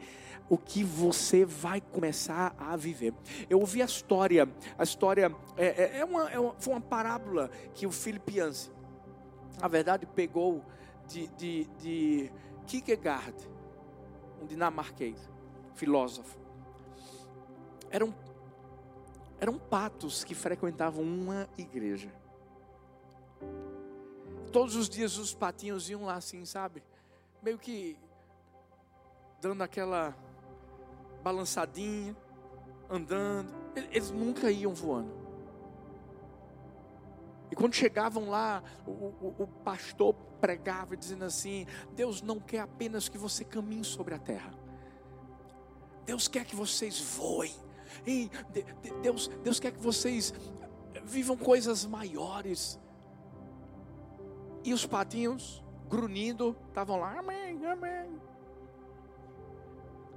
o 0.48 0.56
que 0.56 0.82
você 0.82 1.44
vai 1.44 1.80
começar 1.80 2.54
a 2.58 2.74
viver. 2.74 3.12
Eu 3.50 3.60
ouvi 3.60 3.82
a 3.82 3.84
história, 3.84 4.48
a 4.78 4.82
história 4.82 5.30
é, 5.56 5.66
é, 5.66 5.98
é 5.98 6.04
uma, 6.04 6.30
é 6.30 6.38
uma, 6.38 6.54
foi 6.58 6.72
uma 6.72 6.80
parábola 6.80 7.50
que 7.74 7.86
o 7.86 7.92
Filipianse, 7.92 8.70
na 9.60 9.68
verdade, 9.68 10.06
pegou 10.06 10.64
de, 11.08 11.26
de, 11.28 11.64
de 11.80 12.32
Kierkegaard, 12.66 13.36
um 14.40 14.46
dinamarquês, 14.46 15.28
filósofo. 15.74 16.38
Eram, 17.90 18.14
eram 19.40 19.58
patos 19.58 20.24
que 20.24 20.34
frequentavam 20.34 21.02
uma 21.02 21.48
igreja. 21.56 22.12
Todos 24.52 24.74
os 24.74 24.88
dias 24.88 25.16
os 25.18 25.34
patinhos 25.34 25.88
iam 25.90 26.04
lá 26.04 26.14
assim, 26.14 26.44
sabe? 26.44 26.82
Meio 27.42 27.58
que 27.58 27.96
dando 29.40 29.62
aquela 29.62 30.16
balançadinha, 31.22 32.16
andando. 32.90 33.54
Eles 33.74 34.10
nunca 34.10 34.50
iam 34.50 34.74
voando. 34.74 35.15
E 37.50 37.54
quando 37.54 37.74
chegavam 37.74 38.28
lá, 38.28 38.62
o, 38.86 38.90
o, 38.90 39.34
o, 39.38 39.46
pastor 39.46 40.14
pregava 40.40 40.96
dizendo 40.96 41.24
assim: 41.24 41.66
Deus 41.94 42.20
não 42.22 42.40
quer 42.40 42.60
apenas 42.60 43.08
que 43.08 43.18
você 43.18 43.44
caminhe 43.44 43.84
sobre 43.84 44.14
a 44.14 44.18
terra, 44.18 44.52
Deus 46.04 46.26
quer 46.26 46.44
que 46.44 46.56
vocês 46.56 47.00
voem, 47.00 47.54
e 48.06 48.30
Deus, 49.02 49.28
Deus 49.42 49.60
quer 49.60 49.72
que 49.72 49.80
vocês 49.80 50.34
vivam 51.04 51.36
coisas 51.36 51.86
maiores. 51.86 52.80
E 54.64 54.74
os 54.74 54.84
patinhos, 54.84 55.62
grunhindo, 55.88 56.56
estavam 56.68 56.98
lá, 56.98 57.20
amém, 57.20 57.64
amém. 57.66 58.20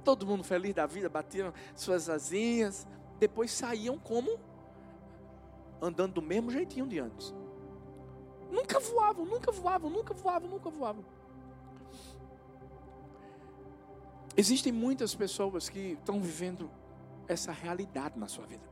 Todo 0.02 0.26
mundo 0.26 0.42
feliz 0.42 0.74
da 0.74 0.86
vida, 0.86 1.08
batiam 1.08 1.52
suas 1.76 2.08
asinhas, 2.08 2.86
depois 3.20 3.52
saíam 3.52 3.96
como 3.96 4.40
andando 5.80 6.14
do 6.14 6.22
mesmo 6.22 6.50
jeitinho 6.50 6.86
de 6.86 6.98
antes. 6.98 7.34
Nunca 8.50 8.80
voavam, 8.80 9.24
nunca 9.24 9.52
voavam, 9.52 9.90
nunca 9.90 10.12
voavam, 10.12 10.48
nunca 10.48 10.70
voavam. 10.70 11.04
Existem 14.36 14.72
muitas 14.72 15.14
pessoas 15.14 15.68
que 15.68 15.96
estão 15.98 16.20
vivendo 16.20 16.70
essa 17.28 17.52
realidade 17.52 18.18
na 18.18 18.26
sua 18.26 18.46
vida. 18.46 18.68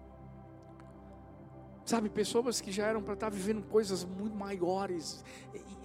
Sabe, 1.85 2.11
pessoas 2.11 2.61
que 2.61 2.71
já 2.71 2.87
eram 2.87 3.03
para 3.03 3.15
estar 3.15 3.31
vivendo 3.31 3.63
coisas 3.67 4.05
muito 4.05 4.37
maiores 4.37 5.25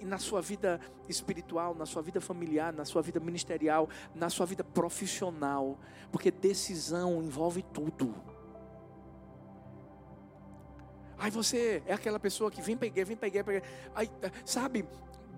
na 0.02 0.18
sua 0.18 0.42
vida 0.42 0.78
espiritual, 1.08 1.74
na 1.74 1.86
sua 1.86 2.02
vida 2.02 2.20
familiar, 2.20 2.74
na 2.74 2.84
sua 2.84 3.00
vida 3.00 3.18
ministerial, 3.18 3.88
na 4.14 4.28
sua 4.28 4.44
vida 4.44 4.62
profissional, 4.62 5.78
porque 6.12 6.30
decisão 6.30 7.22
envolve 7.22 7.62
tudo. 7.62 8.14
Aí 11.18 11.30
você 11.30 11.82
é 11.86 11.94
aquela 11.94 12.18
pessoa 12.18 12.50
que 12.50 12.60
vem 12.60 12.76
pegar, 12.76 13.04
vem 13.04 13.16
pegar, 13.16 13.44
pegar. 13.44 13.66
Aí, 13.94 14.10
sabe, 14.44 14.86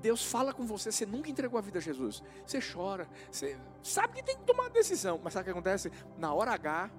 Deus 0.00 0.24
fala 0.24 0.52
com 0.52 0.66
você, 0.66 0.92
você 0.92 1.06
nunca 1.06 1.30
entregou 1.30 1.58
a 1.58 1.62
vida 1.62 1.78
a 1.78 1.82
Jesus. 1.82 2.22
Você 2.46 2.60
chora, 2.60 3.08
você 3.30 3.58
sabe 3.82 4.14
que 4.14 4.22
tem 4.22 4.36
que 4.36 4.44
tomar 4.44 4.64
uma 4.64 4.70
decisão, 4.70 5.20
mas 5.22 5.32
sabe 5.32 5.42
o 5.42 5.44
que 5.46 5.50
acontece? 5.50 5.90
Na 6.18 6.32
hora 6.32 6.52
H, 6.52 6.90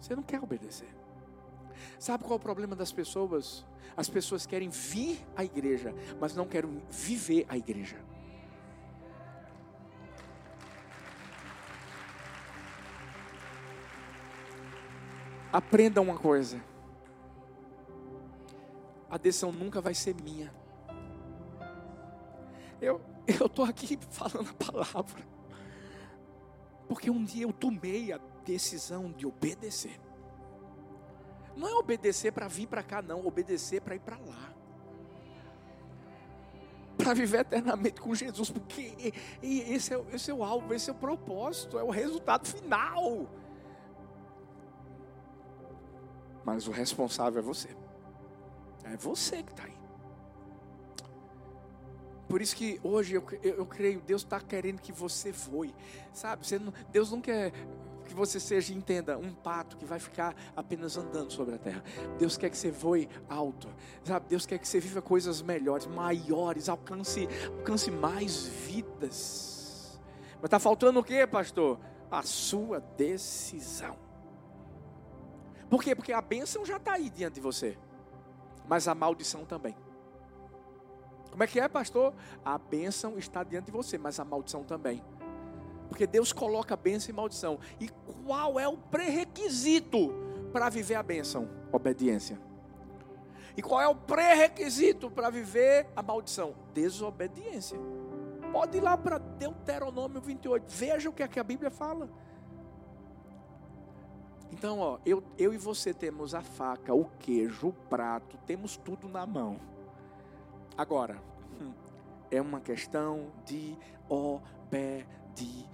você 0.00 0.14
não 0.14 0.22
quer 0.22 0.42
obedecer. 0.42 0.88
Sabe 1.98 2.24
qual 2.24 2.34
é 2.34 2.36
o 2.36 2.40
problema 2.40 2.76
das 2.76 2.92
pessoas? 2.92 3.64
As 3.96 4.08
pessoas 4.08 4.46
querem 4.46 4.68
vir 4.68 5.24
à 5.36 5.44
igreja, 5.44 5.94
mas 6.20 6.34
não 6.34 6.46
querem 6.46 6.82
viver 6.90 7.46
a 7.48 7.56
igreja. 7.56 7.96
Aprenda 15.54 16.00
uma 16.00 16.18
coisa. 16.18 16.60
A 19.08 19.16
decisão 19.16 19.52
nunca 19.52 19.80
vai 19.80 19.94
ser 19.94 20.12
minha. 20.20 20.52
Eu 22.80 23.00
estou 23.28 23.64
aqui 23.64 23.96
falando 24.10 24.50
a 24.50 24.64
palavra. 24.64 25.22
Porque 26.88 27.08
um 27.08 27.22
dia 27.22 27.44
eu 27.44 27.52
tomei 27.52 28.12
a 28.12 28.18
decisão 28.44 29.12
de 29.12 29.26
obedecer. 29.26 30.00
Não 31.56 31.68
é 31.68 31.74
obedecer 31.74 32.32
para 32.32 32.48
vir 32.48 32.66
para 32.66 32.82
cá, 32.82 33.00
não. 33.00 33.24
Obedecer 33.24 33.80
para 33.80 33.94
ir 33.94 34.00
para 34.00 34.18
lá. 34.18 34.52
Para 36.98 37.14
viver 37.14 37.42
eternamente 37.42 38.00
com 38.00 38.12
Jesus. 38.12 38.50
Porque 38.50 39.14
esse 39.40 39.94
é, 39.94 40.04
esse 40.12 40.32
é 40.32 40.34
o 40.34 40.42
alvo, 40.42 40.74
esse 40.74 40.90
é 40.90 40.92
o 40.92 40.96
propósito, 40.96 41.78
é 41.78 41.84
o 41.84 41.90
resultado 41.90 42.44
final. 42.48 43.28
Mas 46.44 46.68
o 46.68 46.70
responsável 46.70 47.40
é 47.40 47.42
você. 47.42 47.68
É 48.84 48.96
você 48.96 49.42
que 49.42 49.52
está 49.52 49.64
aí. 49.64 49.74
Por 52.28 52.42
isso 52.42 52.56
que 52.56 52.80
hoje 52.82 53.14
eu, 53.14 53.24
eu, 53.42 53.56
eu 53.56 53.66
creio, 53.66 54.00
Deus 54.00 54.22
está 54.22 54.40
querendo 54.40 54.80
que 54.80 54.92
você 54.92 55.30
voe. 55.30 55.74
Sabe, 56.12 56.46
você 56.46 56.58
não, 56.58 56.72
Deus 56.90 57.10
não 57.10 57.20
quer 57.20 57.52
que 58.04 58.14
você 58.14 58.38
seja, 58.38 58.72
entenda, 58.74 59.16
um 59.16 59.32
pato 59.32 59.76
que 59.76 59.84
vai 59.84 59.98
ficar 59.98 60.34
apenas 60.54 60.96
andando 60.96 61.32
sobre 61.32 61.54
a 61.54 61.58
terra. 61.58 61.82
Deus 62.18 62.36
quer 62.36 62.50
que 62.50 62.56
você 62.56 62.70
voe 62.70 63.08
alto. 63.28 63.68
Sabe, 64.04 64.26
Deus 64.28 64.44
quer 64.46 64.58
que 64.58 64.68
você 64.68 64.78
viva 64.78 65.00
coisas 65.00 65.40
melhores, 65.40 65.86
maiores, 65.86 66.68
alcance, 66.68 67.28
alcance 67.58 67.90
mais 67.90 68.46
vidas. 68.46 70.00
Mas 70.36 70.44
está 70.44 70.58
faltando 70.58 71.00
o 71.00 71.04
que, 71.04 71.26
pastor? 71.26 71.78
A 72.10 72.22
sua 72.22 72.80
decisão. 72.80 74.03
Por 75.74 75.82
quê? 75.82 75.92
Porque 75.92 76.12
a 76.12 76.22
bênção 76.22 76.64
já 76.64 76.76
está 76.76 76.92
aí 76.92 77.10
diante 77.10 77.34
de 77.34 77.40
você, 77.40 77.76
mas 78.68 78.86
a 78.86 78.94
maldição 78.94 79.44
também. 79.44 79.76
Como 81.32 81.42
é 81.42 81.48
que 81.48 81.58
é, 81.58 81.66
pastor? 81.66 82.14
A 82.44 82.56
bênção 82.56 83.18
está 83.18 83.42
diante 83.42 83.64
de 83.66 83.72
você, 83.72 83.98
mas 83.98 84.20
a 84.20 84.24
maldição 84.24 84.62
também. 84.62 85.02
Porque 85.88 86.06
Deus 86.06 86.32
coloca 86.32 86.76
bênção 86.76 87.10
e 87.10 87.12
maldição. 87.12 87.58
E 87.80 87.88
qual 88.24 88.60
é 88.60 88.68
o 88.68 88.76
pré-requisito 88.76 90.14
para 90.52 90.68
viver 90.68 90.94
a 90.94 91.02
bênção? 91.02 91.50
Obediência. 91.72 92.38
E 93.56 93.60
qual 93.60 93.80
é 93.80 93.88
o 93.88 93.96
pré-requisito 93.96 95.10
para 95.10 95.28
viver 95.28 95.88
a 95.96 96.04
maldição? 96.04 96.54
Desobediência. 96.72 97.80
Pode 98.52 98.78
ir 98.78 98.80
lá 98.80 98.96
para 98.96 99.18
Deuteronômio 99.18 100.20
28. 100.20 100.66
Veja 100.68 101.10
o 101.10 101.12
que, 101.12 101.24
é 101.24 101.26
que 101.26 101.40
a 101.40 101.44
Bíblia 101.44 101.72
fala. 101.72 102.08
Então, 104.52 104.78
ó, 104.78 104.98
eu, 105.04 105.22
eu 105.38 105.52
e 105.52 105.58
você 105.58 105.92
temos 105.92 106.34
a 106.34 106.40
faca, 106.40 106.94
o 106.94 107.06
queijo, 107.18 107.68
o 107.68 107.72
prato, 107.72 108.38
temos 108.46 108.76
tudo 108.76 109.08
na 109.08 109.26
mão. 109.26 109.58
Agora, 110.76 111.20
é 112.30 112.40
uma 112.40 112.60
questão 112.60 113.32
de 113.44 113.76
obediência. 114.08 115.64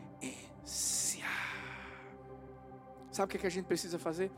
Sabe 3.11 3.25
o 3.25 3.29
que, 3.29 3.37
é 3.37 3.41
que 3.41 3.47
a 3.47 3.51
gente 3.51 3.67
precisa 3.67 3.99
fazer? 3.99 4.31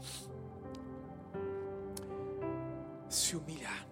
Se 3.08 3.36
humilhar. 3.36 3.91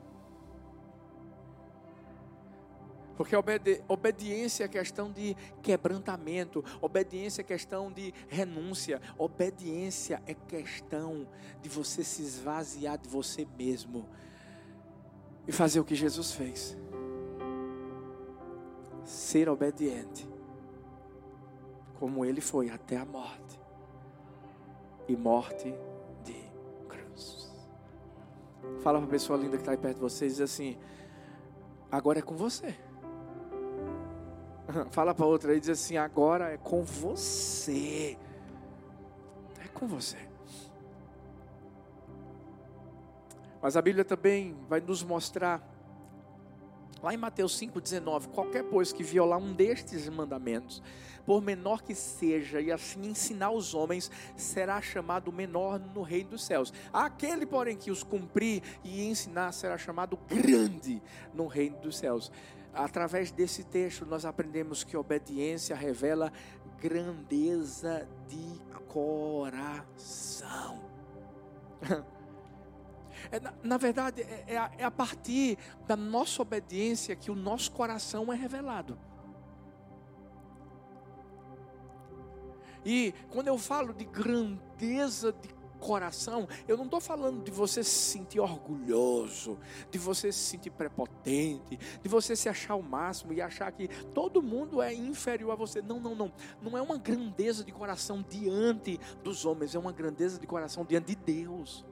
Porque 3.20 3.36
obedi 3.36 3.82
obediência 3.86 4.64
é 4.64 4.68
questão 4.68 5.12
de 5.12 5.36
quebrantamento, 5.60 6.64
obediência 6.80 7.42
é 7.42 7.44
questão 7.44 7.92
de 7.92 8.14
renúncia, 8.30 8.98
obediência 9.18 10.22
é 10.26 10.32
questão 10.32 11.28
de 11.60 11.68
você 11.68 12.02
se 12.02 12.22
esvaziar 12.22 12.96
de 12.96 13.10
você 13.10 13.46
mesmo 13.58 14.08
e 15.46 15.52
fazer 15.52 15.80
o 15.80 15.84
que 15.84 15.94
Jesus 15.94 16.32
fez. 16.32 16.78
Ser 19.04 19.50
obediente, 19.50 20.26
como 21.98 22.24
ele 22.24 22.40
foi 22.40 22.70
até 22.70 22.96
a 22.96 23.04
morte 23.04 23.60
e 25.06 25.14
morte 25.14 25.74
de 26.24 26.42
cruz. 26.88 27.52
Fala 28.82 28.98
para 28.98 29.08
a 29.08 29.10
pessoa 29.10 29.38
linda 29.38 29.58
que 29.58 29.62
está 29.62 29.72
aí 29.72 29.76
perto 29.76 29.96
de 29.96 30.00
vocês, 30.00 30.40
assim: 30.40 30.78
agora 31.92 32.20
é 32.20 32.22
com 32.22 32.34
você. 32.34 32.74
Fala 34.90 35.14
para 35.14 35.26
outra 35.26 35.54
e 35.54 35.60
diz 35.60 35.70
assim: 35.70 35.96
agora 35.96 36.52
é 36.52 36.56
com 36.56 36.82
você. 36.82 38.16
É 39.64 39.68
com 39.68 39.86
você. 39.86 40.16
Mas 43.62 43.76
a 43.76 43.82
Bíblia 43.82 44.04
também 44.04 44.56
vai 44.68 44.80
nos 44.80 45.02
mostrar, 45.02 45.62
lá 47.02 47.12
em 47.12 47.18
Mateus 47.18 47.60
5,19, 47.60 48.28
qualquer 48.28 48.64
pois 48.64 48.90
que 48.90 49.02
violar 49.02 49.38
um 49.38 49.52
destes 49.52 50.08
mandamentos, 50.08 50.82
por 51.26 51.42
menor 51.42 51.82
que 51.82 51.94
seja, 51.94 52.58
e 52.58 52.72
assim 52.72 53.06
ensinar 53.06 53.50
os 53.50 53.74
homens, 53.74 54.10
será 54.34 54.80
chamado 54.80 55.30
menor 55.30 55.78
no 55.78 56.00
reino 56.00 56.30
dos 56.30 56.44
céus. 56.44 56.72
Aquele, 56.90 57.44
porém, 57.44 57.76
que 57.76 57.90
os 57.90 58.02
cumprir 58.02 58.62
e 58.82 59.06
ensinar, 59.06 59.52
será 59.52 59.76
chamado 59.76 60.18
grande 60.26 61.02
no 61.34 61.46
reino 61.46 61.76
dos 61.80 61.98
céus. 61.98 62.32
Através 62.72 63.30
desse 63.32 63.64
texto, 63.64 64.06
nós 64.06 64.24
aprendemos 64.24 64.84
que 64.84 64.96
obediência 64.96 65.74
revela 65.74 66.32
grandeza 66.78 68.08
de 68.28 68.60
coração. 68.88 70.80
É, 73.30 73.38
na, 73.38 73.52
na, 73.62 73.76
verdade, 73.76 74.22
é, 74.22 74.44
é, 74.48 74.56
a, 74.56 74.70
é 74.78 74.84
a 74.84 74.90
partir 74.90 75.58
da 75.86 75.94
nossa 75.94 76.40
obediência 76.40 77.14
que 77.14 77.30
o 77.30 77.34
nosso 77.34 77.70
coração 77.70 78.32
é 78.32 78.36
revelado. 78.36 78.98
E 82.84 83.14
quando 83.28 83.48
eu 83.48 83.58
falo 83.58 83.92
de 83.92 84.04
grandeza 84.04 85.32
de 85.32 85.59
coração, 85.80 86.46
eu 86.68 86.76
não 86.76 86.84
estou 86.84 87.00
falando 87.00 87.42
de 87.42 87.50
você 87.50 87.82
se 87.82 88.12
sentir 88.12 88.38
orgulhoso, 88.38 89.58
de 89.90 89.98
você 89.98 90.30
se 90.30 90.38
sentir 90.38 90.70
prepotente, 90.70 91.76
de 92.00 92.08
você 92.08 92.36
se 92.36 92.48
achar 92.48 92.76
o 92.76 92.82
máximo 92.82 93.32
e 93.32 93.40
achar 93.40 93.72
que 93.72 93.88
todo 94.12 94.42
mundo 94.42 94.80
é 94.80 94.94
inferior 94.94 95.52
a 95.52 95.56
você. 95.56 95.82
Não, 95.82 95.98
não, 95.98 96.14
não. 96.14 96.32
Não 96.62 96.78
é 96.78 96.82
uma 96.82 96.98
grandeza 96.98 97.64
de 97.64 97.72
coração 97.72 98.24
diante 98.28 99.00
dos 99.24 99.44
homens, 99.44 99.74
é 99.74 99.78
uma 99.78 99.92
grandeza 99.92 100.38
de 100.38 100.46
coração 100.46 100.84
diante 100.84 101.16
de 101.16 101.16
Deus. 101.16 101.84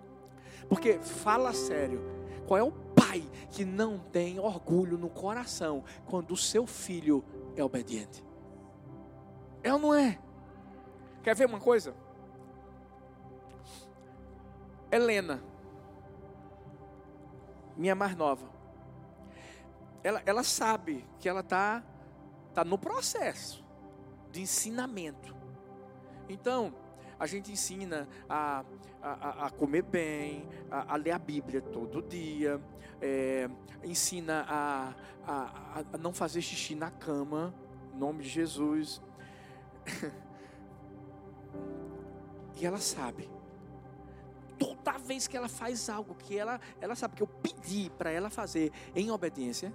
Porque 0.68 0.98
fala 0.98 1.52
sério, 1.52 2.02
qual 2.46 2.58
é 2.58 2.62
o 2.62 2.70
pai 2.70 3.24
que 3.50 3.64
não 3.64 3.98
tem 3.98 4.38
orgulho 4.38 4.98
no 4.98 5.08
coração 5.08 5.82
quando 6.06 6.32
o 6.32 6.36
seu 6.36 6.66
filho 6.66 7.24
é 7.56 7.64
obediente? 7.64 8.24
É 9.62 9.72
ou 9.72 9.78
não 9.78 9.94
é? 9.94 10.18
Quer 11.22 11.34
ver 11.34 11.46
uma 11.46 11.60
coisa? 11.60 11.94
Helena, 14.90 15.42
minha 17.76 17.94
mais 17.94 18.16
nova, 18.16 18.48
ela, 20.02 20.22
ela 20.24 20.42
sabe 20.42 21.04
que 21.18 21.28
ela 21.28 21.40
está 21.40 21.82
tá 22.54 22.64
no 22.64 22.78
processo 22.78 23.64
de 24.30 24.40
ensinamento. 24.40 25.36
Então, 26.28 26.74
a 27.18 27.26
gente 27.26 27.50
ensina 27.50 28.08
a, 28.28 28.64
a, 29.02 29.46
a 29.46 29.50
comer 29.50 29.82
bem, 29.82 30.48
a, 30.70 30.94
a, 30.94 30.96
ler 30.96 31.10
a 31.10 31.18
Bíblia 31.18 31.60
todo 31.60 32.00
dia, 32.00 32.60
é, 33.00 33.48
ensina 33.82 34.46
a, 34.48 34.94
a, 35.26 35.84
a 35.92 35.98
não 35.98 36.12
fazer 36.12 36.40
xixi 36.40 36.74
na 36.74 36.90
cama, 36.90 37.54
em 37.94 37.98
nome 37.98 38.22
de 38.22 38.28
Jesus. 38.28 39.02
e 42.56 42.64
ela 42.64 42.78
sabe. 42.78 43.37
Toda 44.58 44.98
vez 44.98 45.26
que 45.26 45.36
ela 45.36 45.48
faz 45.48 45.88
algo 45.88 46.14
que 46.14 46.36
ela, 46.36 46.60
ela 46.80 46.94
sabe 46.94 47.16
que 47.16 47.22
eu 47.22 47.26
pedi 47.26 47.90
para 47.90 48.10
ela 48.10 48.28
fazer 48.28 48.72
em 48.94 49.10
obediência, 49.10 49.72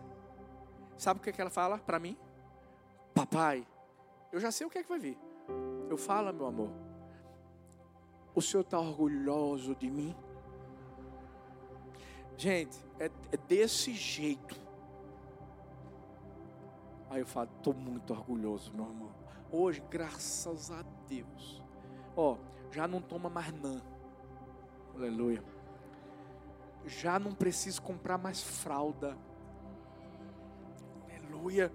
sabe 0.97 1.19
o 1.19 1.23
que, 1.23 1.29
é 1.29 1.33
que 1.33 1.41
ela 1.41 1.49
fala 1.49 1.77
para 1.77 1.99
mim? 1.99 2.17
Papai, 3.13 3.65
eu 4.31 4.39
já 4.39 4.51
sei 4.51 4.65
o 4.65 4.69
que 4.69 4.79
é 4.79 4.83
que 4.83 4.89
vai 4.89 4.99
vir. 4.99 5.17
Eu 5.89 5.97
falo, 5.97 6.33
meu 6.33 6.47
amor, 6.47 6.71
o 8.35 8.41
Senhor 8.41 8.61
está 8.61 8.79
orgulhoso 8.79 9.75
de 9.75 9.89
mim? 9.89 10.15
Gente, 12.35 12.77
é, 12.99 13.05
é 13.31 13.37
desse 13.37 13.93
jeito. 13.93 14.59
Aí 17.09 17.19
eu 17.19 17.27
falo, 17.27 17.49
estou 17.57 17.73
muito 17.75 18.11
orgulhoso, 18.11 18.73
meu 18.73 18.85
irmão. 18.85 19.11
Hoje, 19.51 19.83
graças 19.87 20.71
a 20.71 20.81
Deus. 21.07 21.63
Ó, 22.17 22.37
já 22.71 22.87
não 22.87 22.99
toma 22.99 23.29
mais 23.29 23.53
não. 23.53 23.92
Aleluia. 24.95 25.43
Já 26.85 27.17
não 27.19 27.33
preciso 27.33 27.81
comprar 27.81 28.17
mais 28.17 28.41
fralda. 28.41 29.17
Aleluia. 31.09 31.71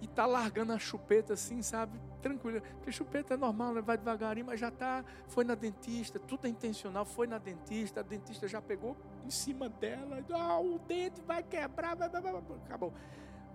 E 0.00 0.06
tá 0.06 0.26
largando 0.26 0.72
a 0.72 0.78
chupeta 0.78 1.34
assim, 1.34 1.62
sabe? 1.62 1.98
tranquilo. 2.24 2.62
Porque 2.76 2.90
chupeta 2.90 3.34
é 3.34 3.36
normal, 3.36 3.74
né? 3.74 3.82
vai 3.82 3.98
devagarinho, 3.98 4.46
mas 4.46 4.58
já 4.58 4.68
está. 4.68 5.04
Foi 5.28 5.44
na 5.44 5.54
dentista, 5.54 6.18
tudo 6.18 6.46
é 6.46 6.50
intencional. 6.50 7.04
Foi 7.04 7.26
na 7.26 7.36
dentista, 7.36 8.00
a 8.00 8.02
dentista 8.02 8.48
já 8.48 8.62
pegou 8.62 8.96
em 9.24 9.30
cima 9.30 9.68
dela. 9.68 10.24
Ah, 10.32 10.58
o 10.58 10.78
dente 10.78 11.20
vai 11.20 11.42
quebrar, 11.42 11.94
vai, 11.94 12.08
vai, 12.08 12.22
vai, 12.22 12.42
acabou. 12.64 12.92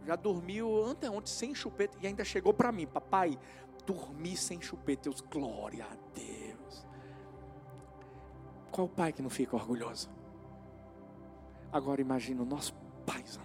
já 0.05 0.15
dormiu 0.15 0.85
anteontem 0.85 1.33
sem 1.33 1.55
chupeta 1.55 1.97
e 2.01 2.07
ainda 2.07 2.23
chegou 2.23 2.53
para 2.53 2.71
mim, 2.71 2.85
papai, 2.85 3.37
dormi 3.85 4.37
sem 4.37 4.61
chupeta. 4.61 5.09
Eu, 5.09 5.15
glória 5.29 5.83
a 5.83 5.95
Deus. 6.13 6.38
Qual 8.79 8.87
pai 8.87 9.11
que 9.11 9.21
não 9.21 9.29
fica 9.29 9.57
orgulhoso? 9.57 10.09
Agora 11.69 11.99
imagina 11.99 12.41
o 12.41 12.45
nosso 12.45 12.73
paizão. 13.05 13.43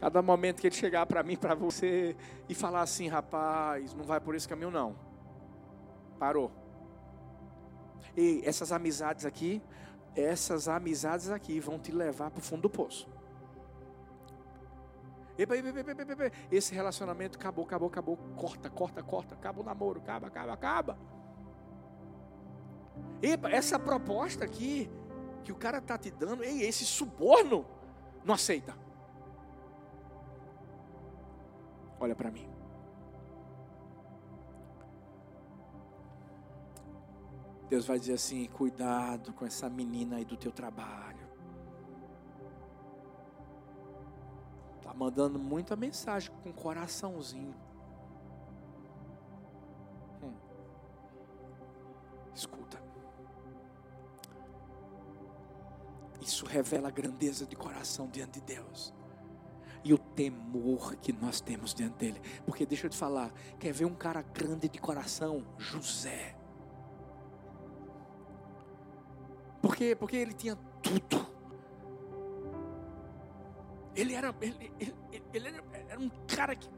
Cada 0.00 0.20
momento 0.22 0.60
que 0.60 0.66
ele 0.66 0.74
chegar 0.74 1.06
para 1.06 1.22
mim, 1.22 1.36
para 1.36 1.54
você, 1.54 2.16
e 2.48 2.52
falar 2.52 2.82
assim, 2.82 3.06
rapaz, 3.06 3.94
não 3.94 4.02
vai 4.02 4.18
por 4.18 4.34
esse 4.34 4.48
caminho 4.48 4.72
não. 4.72 4.96
Parou. 6.18 6.50
E 8.16 8.42
essas 8.44 8.72
amizades 8.72 9.24
aqui, 9.24 9.62
essas 10.16 10.66
amizades 10.66 11.30
aqui 11.30 11.60
vão 11.60 11.78
te 11.78 11.92
levar 11.92 12.32
para 12.32 12.40
o 12.40 12.42
fundo 12.42 12.62
do 12.62 12.70
poço. 12.70 13.08
Epa, 15.38 15.56
epa, 15.56 15.68
epa, 15.68 15.90
epa, 15.92 16.12
epa. 16.12 16.36
Esse 16.50 16.74
relacionamento 16.74 17.38
acabou, 17.38 17.64
acabou, 17.64 17.88
acabou. 17.88 18.16
Corta, 18.36 18.68
corta, 18.68 19.00
corta. 19.00 19.34
Acaba 19.36 19.60
o 19.60 19.64
namoro, 19.64 20.00
acaba, 20.00 20.26
acaba, 20.26 20.52
acaba. 20.54 21.19
Epa, 23.22 23.50
essa 23.50 23.78
proposta 23.78 24.44
aqui 24.44 24.90
que 25.44 25.52
o 25.52 25.56
cara 25.56 25.78
está 25.78 25.98
te 25.98 26.10
dando, 26.10 26.42
ei, 26.42 26.62
esse 26.62 26.84
suborno, 26.84 27.66
não 28.24 28.34
aceita. 28.34 28.74
Olha 31.98 32.14
para 32.14 32.30
mim. 32.30 32.48
Deus 37.68 37.86
vai 37.86 37.98
dizer 37.98 38.14
assim: 38.14 38.46
cuidado 38.46 39.32
com 39.32 39.46
essa 39.46 39.68
menina 39.70 40.16
aí 40.16 40.24
do 40.24 40.36
teu 40.36 40.50
trabalho. 40.50 41.28
Tá 44.82 44.92
mandando 44.92 45.38
muita 45.38 45.76
mensagem 45.76 46.32
com 46.42 46.52
coraçãozinho. 46.52 47.54
Isso 56.20 56.44
revela 56.44 56.88
a 56.88 56.90
grandeza 56.90 57.46
de 57.46 57.56
coração 57.56 58.08
diante 58.08 58.40
de 58.40 58.54
Deus. 58.54 58.92
E 59.82 59.94
o 59.94 59.98
temor 59.98 60.96
que 60.96 61.12
nós 61.12 61.40
temos 61.40 61.72
diante 61.72 61.96
dele. 61.96 62.20
Porque 62.44 62.66
deixa 62.66 62.86
eu 62.86 62.90
te 62.90 62.96
falar, 62.96 63.32
quer 63.58 63.72
ver 63.72 63.86
um 63.86 63.94
cara 63.94 64.22
grande 64.22 64.68
de 64.68 64.78
coração? 64.78 65.46
José. 65.56 66.36
Por 69.62 69.74
quê? 69.74 69.96
Porque 69.98 70.16
ele 70.16 70.32
tinha 70.32 70.56
tudo. 70.82 71.26
Ele 73.94 74.14
era, 74.14 74.34
ele, 74.40 74.72
ele, 74.78 74.94
ele 75.32 75.48
era, 75.48 75.64
era, 75.88 76.00
um 76.00 76.10
cara 76.26 76.54
que 76.54 76.68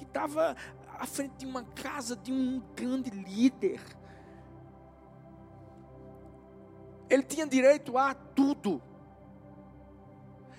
estava 0.00 0.56
à 0.98 1.06
frente 1.06 1.36
de 1.36 1.46
uma 1.46 1.64
casa 1.64 2.16
de 2.16 2.32
um 2.32 2.62
grande 2.74 3.10
líder. 3.10 3.80
Ele 7.08 7.22
tinha 7.22 7.46
direito 7.46 7.96
a 7.96 8.14
tudo. 8.14 8.82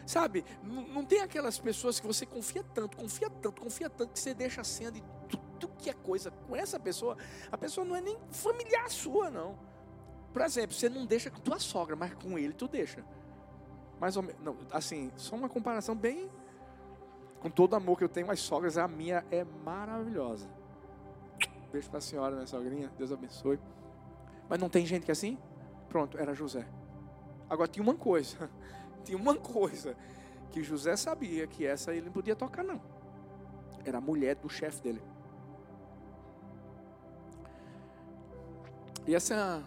Sabe, 0.05 0.45
não, 0.63 0.87
não 0.87 1.05
tem 1.05 1.21
aquelas 1.21 1.59
pessoas 1.59 1.99
que 1.99 2.07
você 2.07 2.25
confia 2.25 2.63
tanto, 2.63 2.95
confia 2.95 3.29
tanto, 3.29 3.61
confia 3.61 3.89
tanto, 3.89 4.13
que 4.13 4.19
você 4.19 4.33
deixa 4.33 4.61
a 4.61 4.63
senha 4.63 4.89
de 4.89 5.03
tudo 5.27 5.67
que 5.77 5.89
é 5.89 5.93
coisa 5.93 6.31
com 6.31 6.55
essa 6.55 6.79
pessoa. 6.79 7.17
A 7.51 7.57
pessoa 7.57 7.85
não 7.85 7.95
é 7.95 7.99
nem 7.99 8.17
familiar 8.31 8.89
sua, 8.89 9.29
não. 9.29 9.59
Por 10.31 10.41
exemplo, 10.41 10.73
você 10.73 10.87
não 10.87 11.05
deixa 11.05 11.29
com 11.29 11.39
tua 11.39 11.59
sogra, 11.59 11.95
mas 11.95 12.13
com 12.13 12.39
ele 12.39 12.53
tu 12.53 12.67
deixa. 12.67 13.03
Mais 13.99 14.15
ou 14.15 14.23
menos, 14.23 14.55
assim, 14.71 15.11
só 15.15 15.35
uma 15.35 15.49
comparação 15.49 15.95
bem 15.95 16.29
com 17.39 17.49
todo 17.49 17.75
amor 17.75 17.97
que 17.97 18.03
eu 18.03 18.09
tenho 18.09 18.31
às 18.31 18.39
sogras, 18.39 18.77
a 18.77 18.87
minha 18.87 19.25
é 19.29 19.43
maravilhosa. 19.43 20.47
Beijo 21.71 21.89
para 21.89 21.99
a 21.99 22.01
senhora, 22.01 22.35
minha 22.35 22.47
sogrinha, 22.47 22.91
Deus 22.97 23.11
abençoe. 23.11 23.59
Mas 24.47 24.59
não 24.59 24.69
tem 24.69 24.85
gente 24.85 25.03
que 25.03 25.11
é 25.11 25.13
assim? 25.13 25.37
Pronto, 25.97 26.15
era 26.19 26.31
José. 26.31 26.63
Agora 27.49 27.67
tinha 27.67 27.81
uma 27.81 27.95
coisa, 27.95 28.51
tinha 29.03 29.17
uma 29.17 29.35
coisa 29.35 29.97
que 30.51 30.61
José 30.61 30.95
sabia 30.95 31.47
que 31.47 31.65
essa 31.65 31.91
ele 31.91 32.05
não 32.05 32.11
podia 32.11 32.35
tocar 32.35 32.63
não. 32.63 32.79
Era 33.83 33.97
a 33.97 34.01
mulher 34.01 34.35
do 34.35 34.47
chefe 34.47 34.79
dele. 34.79 35.01
E 39.07 39.15
essa 39.15 39.63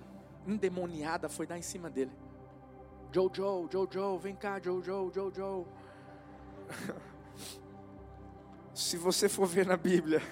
endemoniada 0.47 1.29
foi 1.29 1.49
dar 1.49 1.59
em 1.59 1.63
cima 1.63 1.91
dele. 1.91 2.13
Jojo, 3.11 3.69
Jojo, 3.69 4.17
vem 4.19 4.37
cá, 4.37 4.61
Jojo, 4.61 5.11
Jojo. 5.13 5.67
Se 8.73 8.97
você 8.97 9.29
for 9.29 9.49
ver 9.49 9.67
na 9.67 9.77
Bíblia, 9.77 10.23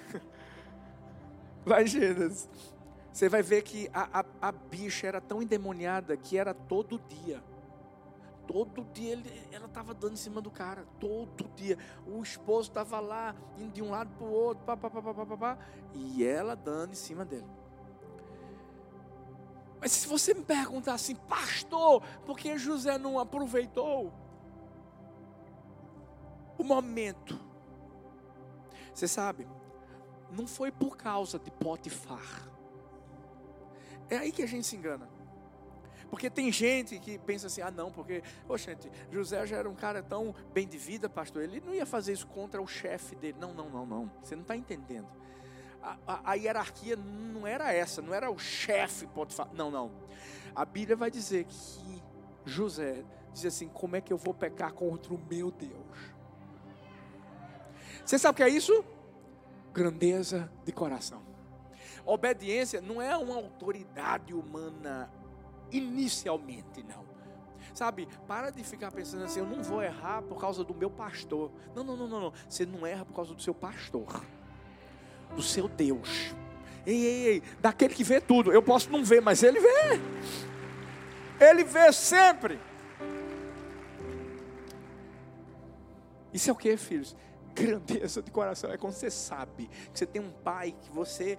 lá 1.67 1.83
Gênesis, 1.83 2.49
você 3.19 3.29
vai 3.29 3.43
ver 3.43 3.63
que 3.63 3.91
a, 3.93 4.21
a, 4.21 4.49
a, 4.49 4.53
bicha 4.53 5.09
era 5.09 5.21
tão 5.21 5.43
endemoniada 5.43 6.17
que 6.17 6.39
era 6.39 6.55
todo 6.55 7.01
dia. 7.01 7.43
Todo 8.47 8.85
dia 8.95 9.11
ele, 9.11 9.29
ela 9.51 9.67
estava 9.67 9.93
dando 9.93 10.13
em 10.13 10.17
cima 10.17 10.41
do 10.41 10.53
cara. 10.53 10.87
Todo 11.01 11.51
dia. 11.57 11.77
O 12.07 12.23
esposo 12.23 12.69
estava 12.69 13.01
lá, 13.01 13.35
indo 13.59 13.73
de 13.73 13.83
um 13.83 13.91
lado 13.91 14.09
para 14.17 14.25
o 14.25 14.31
outro, 14.31 14.65
pá, 14.65 14.77
pá, 14.77 14.89
pá, 14.89 15.03
pá, 15.03 15.27
pá, 15.27 15.37
pá, 15.37 15.59
e 15.93 16.25
ela 16.25 16.55
dando 16.55 16.93
em 16.93 16.95
cima 16.95 17.25
dele. 17.25 17.45
Mas 19.81 19.91
se 19.91 20.07
você 20.07 20.33
me 20.33 20.45
perguntar 20.45 20.95
assim, 20.95 21.17
pastor, 21.17 22.05
por 22.25 22.39
que 22.39 22.57
José 22.57 22.99
não 22.99 23.19
aproveitou 23.19 24.13
o 26.57 26.63
momento? 26.63 27.37
Você 28.95 29.09
sabe, 29.09 29.49
não 30.31 30.47
foi 30.47 30.71
por 30.71 30.97
causa 30.97 31.37
de 31.37 31.51
Potifar. 31.51 32.58
É 34.11 34.17
aí 34.17 34.33
que 34.33 34.43
a 34.43 34.47
gente 34.47 34.67
se 34.67 34.77
engana. 34.77 35.09
Porque 36.11 36.31
tem 36.31 36.51
gente 36.51 36.99
que 36.99 37.19
pensa 37.19 37.49
assim: 37.49 37.61
ah, 37.61 37.71
não, 37.71 37.91
porque, 37.93 38.23
gente, 38.57 38.91
José 39.11 39.47
já 39.47 39.57
era 39.57 39.69
um 39.69 39.75
cara 39.75 40.03
tão 40.03 40.35
bem 40.55 40.67
de 40.67 40.79
vida, 40.79 41.09
pastor, 41.09 41.43
ele 41.43 41.61
não 41.61 41.75
ia 41.75 41.85
fazer 41.85 42.13
isso 42.13 42.27
contra 42.27 42.63
o 42.63 42.67
chefe 42.67 43.15
dele. 43.15 43.37
Não, 43.39 43.53
não, 43.53 43.69
não, 43.69 43.85
não. 43.85 44.11
Você 44.23 44.35
não 44.35 44.43
está 44.43 44.57
entendendo 44.57 45.09
a, 45.83 45.97
a, 46.07 46.33
a 46.33 46.35
hierarquia 46.35 46.97
não 46.97 47.47
era 47.47 47.73
essa, 47.73 48.03
não 48.03 48.13
era 48.13 48.31
o 48.31 48.39
chefe 48.39 49.07
Potifar. 49.07 49.49
Não, 49.53 49.71
não. 49.71 49.91
A 50.55 50.65
Bíblia 50.65 50.97
vai 50.97 51.11
dizer 51.11 51.45
que 51.45 52.03
José 52.45 53.05
diz 53.33 53.47
assim: 53.47 53.69
como 53.69 53.97
é 53.97 54.01
que 54.01 54.13
eu 54.13 54.19
vou 54.19 54.35
pecar 54.35 54.73
contra 54.73 55.15
o 55.15 55.19
meu 55.19 55.51
Deus? 55.51 56.17
Você 58.05 58.19
sabe 58.19 58.33
o 58.33 58.37
que 58.37 58.43
é 58.43 58.49
isso? 58.49 58.85
Grandeza 59.73 60.51
de 60.65 60.73
coração. 60.73 61.28
Obediência 62.11 62.81
não 62.81 63.03
é 63.03 63.17
uma 63.17 63.37
autoridade 63.37 64.33
humana 64.33 65.11
inicialmente, 65.71 66.83
não. 66.83 67.07
Sabe, 67.75 68.09
para 68.27 68.51
de 68.51 68.65
ficar 68.65 68.91
pensando 68.91 69.25
assim, 69.25 69.41
eu 69.41 69.47
não 69.47 69.63
vou 69.63 69.83
errar 69.83 70.23
por 70.23 70.41
causa 70.41 70.65
do 70.65 70.75
meu 70.75 70.91
pastor. 70.91 71.51
Não, 71.75 71.85
não, 71.85 71.97
não, 71.97 72.09
não, 72.09 72.21
não. 72.21 72.33
Você 72.49 72.65
não 72.65 72.87
erra 72.87 73.05
por 73.05 73.15
causa 73.15 73.35
do 73.35 73.43
seu 73.43 73.55
pastor 73.55 74.23
do 75.35 75.43
seu 75.43 75.69
Deus. 75.69 76.35
Ei, 76.87 77.05
ei, 77.05 77.27
ei, 77.27 77.43
daquele 77.61 77.95
que 77.95 78.05
vê 78.05 78.21
tudo. 78.21 78.53
Eu 78.53 78.63
posso 78.63 78.91
não 78.91 79.05
ver, 79.05 79.21
mas 79.21 79.43
ele 79.43 79.61
vê. 79.61 80.01
Ele 81.41 81.65
vê 81.65 81.93
sempre. 81.93 82.59
Isso 86.33 86.51
é 86.51 86.53
o 86.53 86.57
que, 86.57 86.77
filhos? 86.77 87.17
Grandeza 87.59 88.23
de 88.23 88.31
coração. 88.31 88.71
É 88.71 88.77
quando 88.77 88.93
você 88.93 89.11
sabe 89.11 89.69
que 89.93 89.99
você 89.99 90.07
tem 90.07 90.23
um 90.23 90.31
pai 90.31 90.75
que 90.81 90.91
você, 90.91 91.39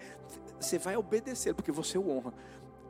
você 0.59 0.77
vai 0.77 0.95
obedecer, 0.97 1.53
porque 1.53 1.71
você 1.71 1.97
o 1.97 2.09
honra. 2.09 2.33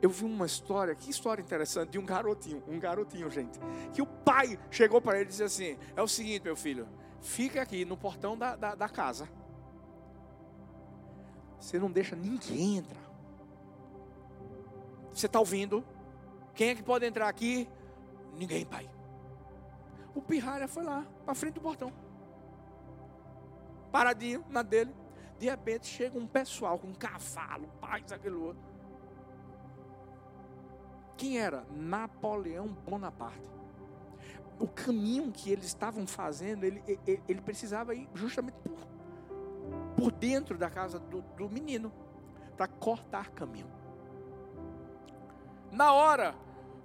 Eu 0.02 0.08
vi 0.08 0.24
uma 0.24 0.46
história, 0.46 0.94
que 0.94 1.10
história 1.10 1.42
interessante, 1.42 1.90
de 1.90 1.98
um 1.98 2.06
garotinho, 2.06 2.62
um 2.66 2.78
garotinho, 2.78 3.30
gente, 3.30 3.58
que 3.92 4.00
o 4.00 4.06
pai 4.06 4.58
chegou 4.70 5.00
para 5.00 5.16
ele 5.16 5.26
e 5.26 5.28
disse 5.28 5.42
assim: 5.42 5.76
É 5.94 6.00
o 6.00 6.08
seguinte, 6.08 6.42
meu 6.42 6.56
filho, 6.56 6.88
fica 7.20 7.60
aqui 7.60 7.84
no 7.84 7.98
portão 7.98 8.36
da, 8.36 8.56
da, 8.56 8.74
da 8.74 8.88
casa 8.88 9.28
você 11.60 11.78
não 11.78 11.90
deixa 11.90 12.16
ninguém 12.16 12.78
entrar. 12.78 13.10
Você 15.12 15.26
está 15.26 15.38
ouvindo? 15.38 15.84
Quem 16.54 16.70
é 16.70 16.74
que 16.74 16.82
pode 16.82 17.04
entrar 17.04 17.28
aqui? 17.28 17.68
Ninguém, 18.34 18.64
pai. 18.64 18.88
O 20.14 20.22
pirralha 20.22 20.66
foi 20.66 20.82
lá, 20.82 21.06
para 21.24 21.34
frente 21.34 21.54
do 21.54 21.60
portão. 21.60 21.92
Paradinho 23.90 24.44
na 24.48 24.62
dele. 24.62 24.94
De 25.38 25.48
repente 25.48 25.86
chega 25.86 26.18
um 26.18 26.26
pessoal 26.26 26.78
com 26.78 26.88
um 26.88 26.94
cavalo, 26.94 27.68
paz, 27.80 28.12
aquele 28.12 28.36
outro. 28.36 28.62
Quem 31.16 31.38
era? 31.38 31.64
Napoleão 31.70 32.68
Bonaparte. 32.68 33.48
O 34.58 34.68
caminho 34.68 35.32
que 35.32 35.50
eles 35.50 35.66
estavam 35.66 36.06
fazendo, 36.06 36.64
ele, 36.64 36.82
ele, 36.86 37.22
ele 37.26 37.40
precisava 37.40 37.94
ir 37.94 38.08
justamente 38.14 38.56
por 38.58 38.76
por 40.00 40.10
dentro 40.12 40.56
da 40.56 40.70
casa 40.70 40.98
do, 40.98 41.20
do 41.36 41.48
menino 41.48 41.92
para 42.56 42.66
cortar 42.66 43.30
caminho. 43.30 43.70
Na 45.70 45.92
hora, 45.92 46.34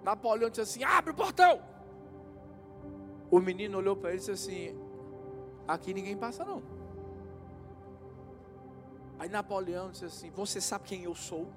Napoleão 0.03 0.49
disse 0.49 0.61
assim: 0.61 0.83
abre 0.83 1.11
o 1.11 1.15
portão. 1.15 1.61
O 3.31 3.39
menino 3.39 3.77
olhou 3.77 3.95
para 3.95 4.09
ele 4.09 4.17
e 4.17 4.19
disse 4.19 4.31
assim: 4.31 4.77
Aqui 5.67 5.93
ninguém 5.93 6.17
passa, 6.17 6.43
não. 6.43 6.61
Aí 9.17 9.29
Napoleão 9.29 9.91
disse 9.91 10.05
assim: 10.05 10.29
Você 10.31 10.59
sabe 10.59 10.85
quem 10.85 11.03
eu 11.03 11.15
sou? 11.15 11.47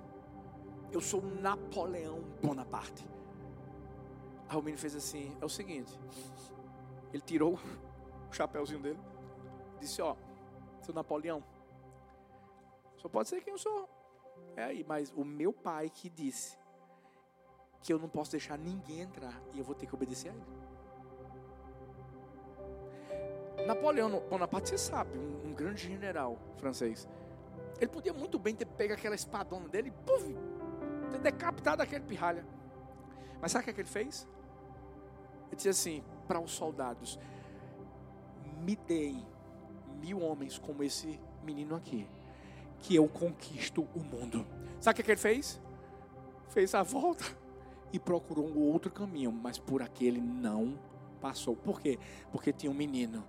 Eu 0.93 1.01
sou 1.01 1.23
Napoleão 1.23 2.21
Bonaparte. 2.43 3.07
Aí 4.49 4.57
o 4.57 4.63
menino 4.63 4.79
fez 4.79 4.95
assim: 4.95 5.37
É 5.41 5.45
o 5.45 5.49
seguinte. 5.49 5.99
Ele 7.13 7.23
tirou 7.23 7.59
o 8.31 8.33
chapéuzinho 8.33 8.81
dele, 8.81 8.99
disse: 9.81 10.01
Ó, 10.01 10.17
seu 10.83 10.95
Napoleão, 10.95 11.43
só 12.97 13.09
pode 13.09 13.29
ser 13.29 13.43
quem 13.43 13.53
eu 13.53 13.59
sou. 13.59 13.89
É 14.57 14.65
aí, 14.65 14.85
mas 14.87 15.13
o 15.17 15.25
meu 15.25 15.53
pai 15.53 15.91
que 15.91 16.09
disse 16.09 16.57
que 17.81 17.93
eu 17.93 17.99
não 17.99 18.09
posso 18.09 18.31
deixar 18.33 18.59
ninguém 18.59 19.01
entrar 19.01 19.41
e 19.53 19.59
eu 19.59 19.65
vou 19.65 19.75
ter 19.75 19.87
que 19.87 19.95
obedecer 19.95 20.31
a 20.31 20.35
ele. 20.35 20.45
Napoleão 23.67 24.11
Bonaparte, 24.31 24.71
você 24.71 24.79
sabe, 24.79 25.19
um, 25.19 25.49
um 25.49 25.55
grande 25.55 25.87
general 25.87 26.39
francês. 26.57 27.07
Ele 27.77 27.89
podia 27.89 28.13
muito 28.13 28.39
bem 28.39 28.55
ter 28.55 28.67
pego 28.67 28.95
aquela 28.95 29.15
espadona 29.15 29.69
dele 29.69 29.89
e 29.89 29.91
puf, 29.91 30.35
ter 31.11 31.19
decapitado 31.21 31.83
aquele 31.83 32.05
pirralha. 32.05 32.45
Mas 33.41 33.53
sabe 33.53 33.63
o 33.63 33.65
que, 33.65 33.71
é 33.71 33.73
que 33.75 33.81
ele 33.83 33.89
fez? 33.89 34.27
Ele 35.47 35.57
disse 35.57 35.69
assim 35.69 36.05
para 36.27 36.41
os 36.41 36.51
soldados: 36.51 37.19
Me 38.63 38.77
deem 38.77 39.27
mil 40.01 40.21
homens 40.21 40.59
como 40.59 40.83
esse 40.83 41.21
menino 41.43 41.75
aqui, 41.75 42.09
que 42.81 42.95
eu 42.95 43.09
conquisto 43.09 43.87
o 43.95 44.01
mundo. 44.01 44.47
Sabe 44.81 45.01
o 45.01 45.05
que, 45.05 45.11
é 45.11 45.15
ele 45.15 45.21
fez? 45.21 45.61
Fez 46.49 46.75
a 46.75 46.83
volta 46.83 47.25
e 47.93 47.99
procurou 47.99 48.47
um 48.47 48.59
outro 48.59 48.91
caminho, 48.91 49.33
mas 49.33 49.59
por 49.59 49.83
aquele 49.83 50.21
não 50.21 50.79
passou. 51.21 51.57
Por 51.57 51.81
quê? 51.81 51.99
Porque 52.31 52.53
tinha 52.53 52.71
um 52.71 52.75
menino 52.75 53.25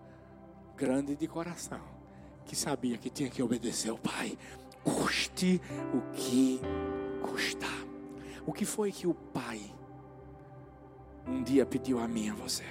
grande 0.75 1.15
de 1.15 1.27
coração, 1.27 1.81
que 2.49 2.55
sabia 2.55 2.97
que 2.97 3.11
tinha 3.11 3.29
que 3.29 3.43
obedecer 3.43 3.91
ao 3.91 3.97
Pai, 3.99 4.35
custe 4.83 5.61
o 5.93 6.01
que 6.15 6.59
custar. 7.21 7.85
O 8.43 8.51
que 8.51 8.65
foi 8.65 8.91
que 8.91 9.05
o 9.05 9.13
Pai 9.13 9.61
um 11.27 11.43
dia 11.43 11.63
pediu 11.63 11.99
a 11.99 12.07
mim 12.07 12.25
e 12.25 12.29
a 12.31 12.33
você? 12.33 12.63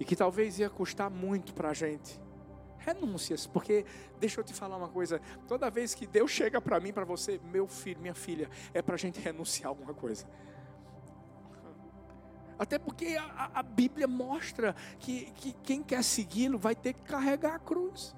E 0.00 0.06
que 0.06 0.16
talvez 0.16 0.58
ia 0.58 0.70
custar 0.70 1.10
muito 1.10 1.52
para 1.52 1.68
a 1.68 1.74
gente. 1.74 2.18
Renúncias, 2.78 3.46
porque 3.46 3.84
deixa 4.18 4.40
eu 4.40 4.44
te 4.44 4.54
falar 4.54 4.78
uma 4.78 4.88
coisa: 4.88 5.20
toda 5.46 5.68
vez 5.68 5.94
que 5.94 6.06
Deus 6.06 6.30
chega 6.30 6.62
para 6.62 6.80
mim, 6.80 6.94
para 6.94 7.04
você, 7.04 7.38
meu 7.52 7.68
filho, 7.68 8.00
minha 8.00 8.14
filha, 8.14 8.48
é 8.72 8.80
para 8.80 8.94
a 8.94 8.98
gente 8.98 9.20
renunciar 9.20 9.66
a 9.66 9.68
alguma 9.68 9.92
coisa. 9.92 10.26
Até 12.58 12.78
porque 12.78 13.16
a, 13.18 13.50
a 13.54 13.62
Bíblia 13.62 14.06
mostra 14.06 14.74
que, 14.98 15.30
que 15.32 15.52
quem 15.62 15.82
quer 15.82 16.02
segui-lo 16.02 16.58
vai 16.58 16.74
ter 16.74 16.94
que 16.94 17.02
carregar 17.02 17.54
a 17.54 17.58
cruz. 17.58 18.14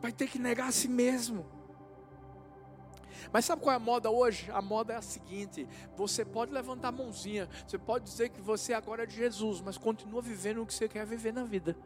Vai 0.00 0.12
ter 0.12 0.28
que 0.28 0.38
negar 0.38 0.68
a 0.68 0.72
si 0.72 0.88
mesmo. 0.88 1.46
Mas 3.32 3.44
sabe 3.44 3.62
qual 3.62 3.72
é 3.72 3.76
a 3.76 3.80
moda 3.80 4.10
hoje? 4.10 4.50
A 4.50 4.62
moda 4.62 4.94
é 4.94 4.96
a 4.96 5.02
seguinte: 5.02 5.68
você 5.96 6.24
pode 6.24 6.52
levantar 6.52 6.88
a 6.88 6.92
mãozinha, 6.92 7.48
você 7.66 7.78
pode 7.78 8.04
dizer 8.04 8.30
que 8.30 8.40
você 8.40 8.72
agora 8.72 9.04
é 9.04 9.06
de 9.06 9.14
Jesus, 9.14 9.60
mas 9.60 9.78
continua 9.78 10.22
vivendo 10.22 10.62
o 10.62 10.66
que 10.66 10.74
você 10.74 10.88
quer 10.88 11.06
viver 11.06 11.32
na 11.32 11.44
vida. 11.44 11.76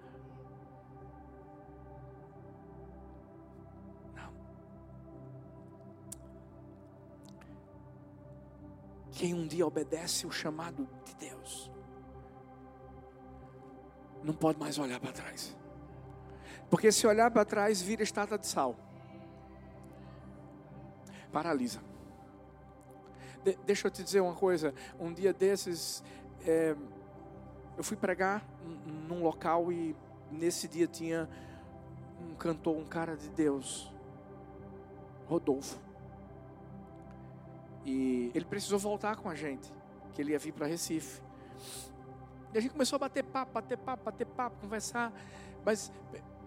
Quem 9.24 9.32
um 9.32 9.46
dia 9.46 9.66
obedece 9.66 10.26
o 10.26 10.30
chamado 10.30 10.86
de 11.06 11.14
Deus, 11.14 11.72
não 14.22 14.34
pode 14.34 14.58
mais 14.58 14.78
olhar 14.78 15.00
para 15.00 15.12
trás. 15.12 15.56
Porque 16.68 16.92
se 16.92 17.06
olhar 17.06 17.30
para 17.30 17.42
trás, 17.42 17.80
vira 17.80 18.02
estátua 18.02 18.36
de 18.36 18.46
sal. 18.46 18.76
Paralisa. 21.32 21.80
De 23.42 23.56
deixa 23.64 23.86
eu 23.86 23.90
te 23.90 24.04
dizer 24.04 24.20
uma 24.20 24.34
coisa. 24.34 24.74
Um 25.00 25.10
dia 25.10 25.32
desses, 25.32 26.04
é, 26.46 26.76
eu 27.78 27.82
fui 27.82 27.96
pregar 27.96 28.46
num 29.08 29.22
local 29.22 29.72
e 29.72 29.96
nesse 30.30 30.68
dia 30.68 30.86
tinha 30.86 31.30
um 32.20 32.34
cantor, 32.34 32.76
um 32.76 32.84
cara 32.84 33.16
de 33.16 33.30
Deus, 33.30 33.90
Rodolfo. 35.26 35.78
E 37.84 38.30
ele 38.34 38.44
precisou 38.44 38.78
voltar 38.78 39.16
com 39.16 39.28
a 39.28 39.34
gente, 39.34 39.70
que 40.14 40.22
ele 40.22 40.32
ia 40.32 40.38
vir 40.38 40.52
para 40.52 40.66
Recife. 40.66 41.20
E 42.52 42.58
a 42.58 42.60
gente 42.60 42.72
começou 42.72 42.96
a 42.96 43.00
bater 43.00 43.22
papo, 43.24 43.52
bater 43.52 43.76
papo, 43.76 44.04
bater 44.04 44.26
papo, 44.26 44.56
conversar. 44.60 45.12
Mas 45.64 45.92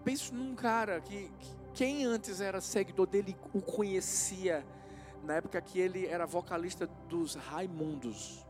penso 0.04 0.34
num 0.34 0.54
cara 0.54 1.00
que, 1.00 1.30
que 1.38 1.56
quem 1.74 2.04
antes 2.04 2.40
era 2.40 2.60
seguidor 2.60 3.06
dele 3.06 3.36
o 3.52 3.60
conhecia 3.60 4.66
na 5.22 5.34
época 5.34 5.60
que 5.60 5.78
ele 5.78 6.06
era 6.06 6.26
vocalista 6.26 6.86
dos 7.08 7.34
Raimundos, 7.34 8.46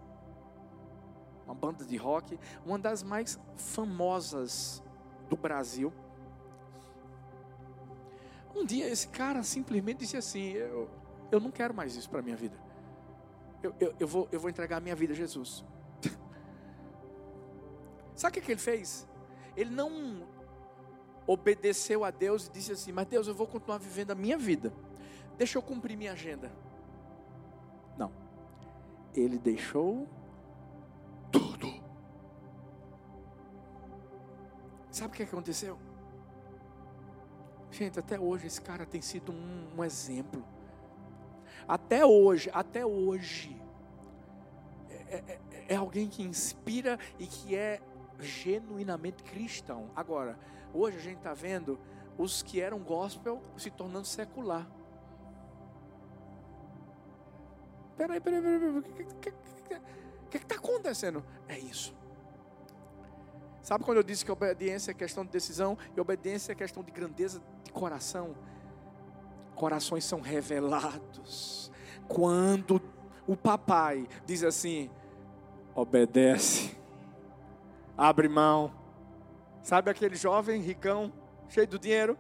uma 1.44 1.54
banda 1.54 1.84
de 1.84 1.96
rock, 1.96 2.38
uma 2.64 2.78
das 2.78 3.02
mais 3.02 3.38
famosas 3.56 4.82
do 5.28 5.36
Brasil. 5.36 5.92
Um 8.54 8.64
dia 8.64 8.88
esse 8.88 9.08
cara 9.08 9.42
simplesmente 9.42 9.98
disse 9.98 10.16
assim: 10.16 10.52
Eu, 10.52 10.88
eu 11.30 11.40
não 11.40 11.50
quero 11.50 11.74
mais 11.74 11.96
isso 11.96 12.08
para 12.08 12.22
minha 12.22 12.36
vida 12.36 12.67
eu, 13.62 13.74
eu, 13.80 13.94
eu, 13.98 14.06
vou, 14.06 14.28
eu 14.30 14.38
vou 14.38 14.50
entregar 14.50 14.76
a 14.76 14.80
minha 14.80 14.94
vida 14.94 15.12
a 15.12 15.16
Jesus. 15.16 15.64
Sabe 18.14 18.38
o 18.38 18.42
que, 18.42 18.52
ele 18.52 18.60
fez? 18.60 19.06
Ele 19.56 19.70
não 19.70 20.26
obedeceu 21.26 22.04
a 22.04 22.10
Deus 22.10 22.46
e 22.46 22.52
disse 22.52 22.72
assim: 22.72 22.92
Mas 22.92 23.06
Deus, 23.06 23.26
eu 23.26 23.34
vou 23.34 23.46
continuar 23.46 23.78
vivendo 23.78 24.12
a 24.12 24.14
minha 24.14 24.38
vida. 24.38 24.72
Deixa 25.36 25.58
eu 25.58 25.62
cumprir 25.62 25.96
minha 25.96 26.12
agenda. 26.12 26.50
Não. 27.96 28.12
Ele 29.14 29.38
deixou 29.38 30.08
tudo. 31.30 31.72
Sabe 34.90 35.14
o 35.14 35.16
que 35.16 35.22
aconteceu? 35.24 35.78
Gente, 37.70 37.98
até 37.98 38.18
hoje 38.18 38.46
esse 38.46 38.60
cara 38.60 38.86
tem 38.86 39.02
sido 39.02 39.30
um, 39.30 39.76
um 39.76 39.84
exemplo 39.84 40.44
até 41.66 42.04
hoje, 42.04 42.50
até 42.52 42.84
hoje, 42.84 43.60
é, 44.90 45.16
é, 45.16 45.40
é 45.68 45.76
alguém 45.76 46.08
que 46.08 46.22
inspira 46.22 46.98
e 47.18 47.26
que 47.26 47.56
é 47.56 47.80
genuinamente 48.20 49.22
cristão. 49.22 49.90
Agora, 49.94 50.38
hoje 50.72 50.96
a 50.98 51.00
gente 51.00 51.18
está 51.18 51.34
vendo 51.34 51.78
os 52.16 52.42
que 52.42 52.60
eram 52.60 52.78
gospel 52.80 53.42
se 53.56 53.70
tornando 53.70 54.06
secular. 54.06 54.66
Peraí, 57.96 58.20
peraí, 58.20 58.42
peraí, 58.42 58.60
peraí. 58.60 59.82
O 60.24 60.30
que 60.30 60.36
está 60.36 60.56
acontecendo? 60.56 61.24
É 61.48 61.58
isso. 61.58 61.96
Sabe 63.62 63.84
quando 63.84 63.98
eu 63.98 64.02
disse 64.02 64.24
que 64.24 64.32
obediência 64.32 64.92
é 64.92 64.94
questão 64.94 65.24
de 65.24 65.30
decisão 65.30 65.76
e 65.96 66.00
obediência 66.00 66.52
é 66.52 66.54
questão 66.54 66.82
de 66.82 66.90
grandeza 66.90 67.42
de 67.64 67.72
coração? 67.72 68.34
Corações 69.58 70.04
são 70.04 70.20
revelados. 70.20 71.70
Quando 72.06 72.80
o 73.26 73.36
papai 73.36 74.08
diz 74.24 74.42
assim: 74.42 74.90
obedece, 75.74 76.78
abre 77.96 78.28
mão. 78.28 78.72
Sabe 79.60 79.90
aquele 79.90 80.16
jovem 80.16 80.62
ricão, 80.62 81.12
cheio 81.48 81.66
do 81.66 81.78
dinheiro? 81.78 82.16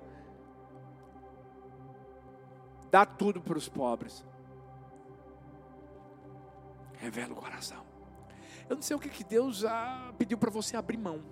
Dá 2.90 3.06
tudo 3.06 3.40
para 3.40 3.56
os 3.56 3.68
pobres. 3.68 4.26
Revela 6.94 7.32
o 7.32 7.36
coração. 7.36 7.86
Eu 8.68 8.76
não 8.76 8.82
sei 8.82 8.96
o 8.96 8.98
que, 8.98 9.08
que 9.08 9.24
Deus 9.24 9.64
ah, 9.64 10.12
pediu 10.18 10.36
para 10.36 10.50
você 10.50 10.76
abrir 10.76 10.98
mão. 10.98 11.22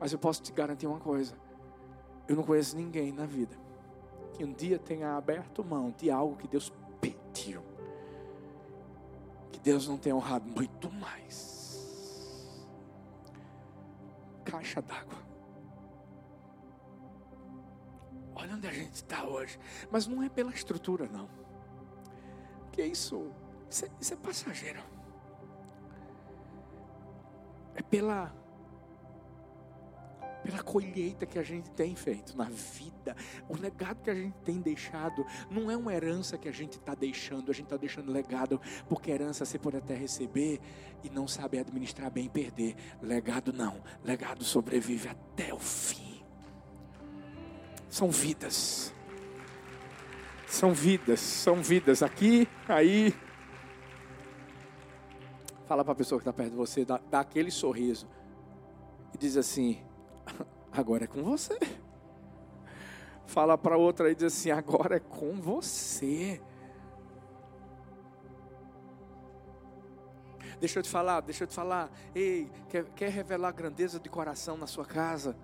Mas 0.00 0.12
eu 0.12 0.18
posso 0.18 0.42
te 0.42 0.50
garantir 0.50 0.86
uma 0.86 0.98
coisa 0.98 1.36
eu 2.28 2.36
não 2.36 2.42
conheço 2.42 2.76
ninguém 2.76 3.12
na 3.12 3.26
vida 3.26 3.56
que 4.40 4.44
um 4.46 4.54
dia 4.54 4.78
tenha 4.78 5.18
aberto 5.18 5.62
mão 5.62 5.94
de 5.98 6.10
algo 6.10 6.34
que 6.34 6.48
Deus 6.48 6.72
pediu. 6.98 7.62
Que 9.52 9.60
Deus 9.60 9.86
não 9.86 9.98
tenha 9.98 10.16
honrado 10.16 10.48
muito 10.48 10.90
mais. 10.90 12.66
Caixa 14.42 14.80
d'água. 14.80 15.18
Olha 18.34 18.54
onde 18.54 18.66
a 18.66 18.72
gente 18.72 18.94
está 18.94 19.24
hoje. 19.24 19.60
Mas 19.90 20.06
não 20.06 20.22
é 20.22 20.30
pela 20.30 20.52
estrutura, 20.52 21.06
não. 21.06 21.28
Que 22.72 22.82
isso? 22.82 23.30
Isso 23.68 23.84
é, 23.84 23.90
isso 24.00 24.14
é 24.14 24.16
passageiro. 24.16 24.82
É 27.74 27.82
pela 27.82 28.34
pela 30.42 30.62
colheita 30.62 31.26
que 31.26 31.38
a 31.38 31.42
gente 31.42 31.70
tem 31.70 31.94
feito 31.94 32.36
na 32.36 32.44
vida. 32.44 33.16
O 33.48 33.56
legado 33.56 34.02
que 34.02 34.10
a 34.10 34.14
gente 34.14 34.36
tem 34.44 34.60
deixado 34.60 35.24
não 35.50 35.70
é 35.70 35.76
uma 35.76 35.92
herança 35.92 36.38
que 36.38 36.48
a 36.48 36.52
gente 36.52 36.78
está 36.78 36.94
deixando, 36.94 37.50
a 37.50 37.54
gente 37.54 37.66
está 37.66 37.76
deixando 37.76 38.12
legado, 38.12 38.60
porque 38.88 39.10
herança 39.10 39.44
você 39.44 39.58
pode 39.58 39.76
até 39.76 39.94
receber 39.94 40.60
e 41.02 41.10
não 41.10 41.26
sabe 41.28 41.58
administrar 41.58 42.10
bem 42.10 42.26
e 42.26 42.30
perder. 42.30 42.76
Legado 43.02 43.52
não, 43.52 43.82
legado 44.04 44.44
sobrevive 44.44 45.08
até 45.08 45.52
o 45.52 45.58
fim. 45.58 46.22
São 47.88 48.10
vidas. 48.10 48.94
São 50.46 50.72
vidas, 50.72 51.20
são 51.20 51.62
vidas. 51.62 52.02
Aqui, 52.02 52.48
aí. 52.68 53.14
Fala 55.66 55.84
para 55.84 55.92
a 55.92 55.96
pessoa 55.96 56.18
que 56.18 56.22
está 56.22 56.32
perto 56.32 56.50
de 56.50 56.56
você, 56.56 56.84
dá, 56.84 57.00
dá 57.08 57.20
aquele 57.20 57.50
sorriso 57.50 58.08
e 59.14 59.18
diz 59.18 59.36
assim: 59.36 59.80
agora 60.72 61.04
é 61.04 61.06
com 61.06 61.22
você. 61.22 61.58
Fala 63.26 63.56
para 63.56 63.76
outra 63.76 64.10
e 64.10 64.14
diz 64.14 64.24
assim: 64.24 64.50
agora 64.50 64.96
é 64.96 65.00
com 65.00 65.40
você. 65.40 66.40
Deixa 70.60 70.78
eu 70.78 70.82
te 70.82 70.90
falar, 70.90 71.20
deixa 71.22 71.44
eu 71.44 71.48
te 71.48 71.54
falar. 71.54 71.90
Ei, 72.14 72.50
quer, 72.68 72.84
quer 72.94 73.10
revelar 73.10 73.52
grandeza 73.52 73.98
de 73.98 74.10
coração 74.10 74.58
na 74.58 74.66
sua 74.66 74.84
casa? 74.84 75.34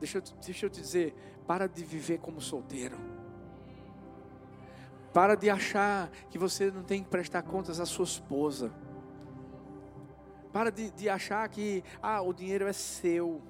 Deixa 0.00 0.18
eu, 0.18 0.22
deixa 0.44 0.66
eu 0.66 0.70
te 0.70 0.80
dizer, 0.80 1.14
para 1.46 1.68
de 1.68 1.84
viver 1.84 2.18
como 2.18 2.40
solteiro. 2.40 2.96
Para 5.12 5.34
de 5.34 5.50
achar 5.50 6.10
que 6.28 6.38
você 6.38 6.70
não 6.70 6.82
tem 6.82 7.02
que 7.02 7.08
prestar 7.08 7.42
contas 7.42 7.78
à 7.78 7.86
sua 7.86 8.04
esposa. 8.04 8.72
Para 10.52 10.70
de, 10.70 10.90
de 10.90 11.08
achar 11.08 11.48
que 11.48 11.84
ah, 12.02 12.20
o 12.20 12.32
dinheiro 12.32 12.66
é 12.66 12.72
seu. 12.72 13.40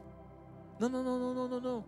Não, 0.81 0.89
não, 0.89 1.05
não, 1.05 1.19
não, 1.19 1.35
não, 1.35 1.49
não, 1.49 1.61
não. 1.61 1.85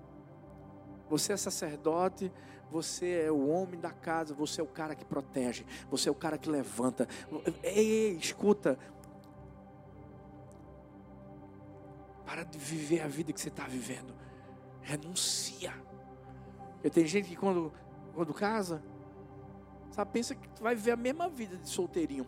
Você 1.09 1.32
é 1.32 1.36
sacerdote, 1.38 2.30
você 2.70 3.22
é 3.22 3.32
o 3.32 3.49
homem 3.49 3.80
da 3.80 3.90
casa, 3.90 4.34
você 4.34 4.61
é 4.61 4.64
o 4.64 4.66
cara 4.66 4.95
que 4.95 5.05
protege, 5.05 5.64
você 5.90 6.11
é 6.11 6.12
o 6.12 6.14
cara 6.14 6.36
que 6.36 6.51
levanta. 6.51 7.09
Ei, 7.62 7.88
ei, 7.90 8.16
escuta. 8.16 8.78
Para 12.26 12.45
de 12.45 12.59
viver 12.59 13.01
a 13.01 13.09
vida 13.09 13.32
que 13.32 13.40
você 13.40 13.49
está 13.49 13.66
vivendo. 13.66 14.14
Renuncia. 14.82 15.72
Eu 16.84 16.90
tenho 16.90 17.07
gente 17.07 17.28
que 17.28 17.36
quando, 17.36 17.72
quando 18.14 18.34
casa, 18.34 18.82
sabe, 19.90 20.11
pensa 20.12 20.34
que 20.34 20.62
vai 20.62 20.74
viver 20.74 20.90
a 20.90 20.97
mesma 20.97 21.30
vida 21.30 21.57
de 21.57 21.68
solteirinho 21.68 22.26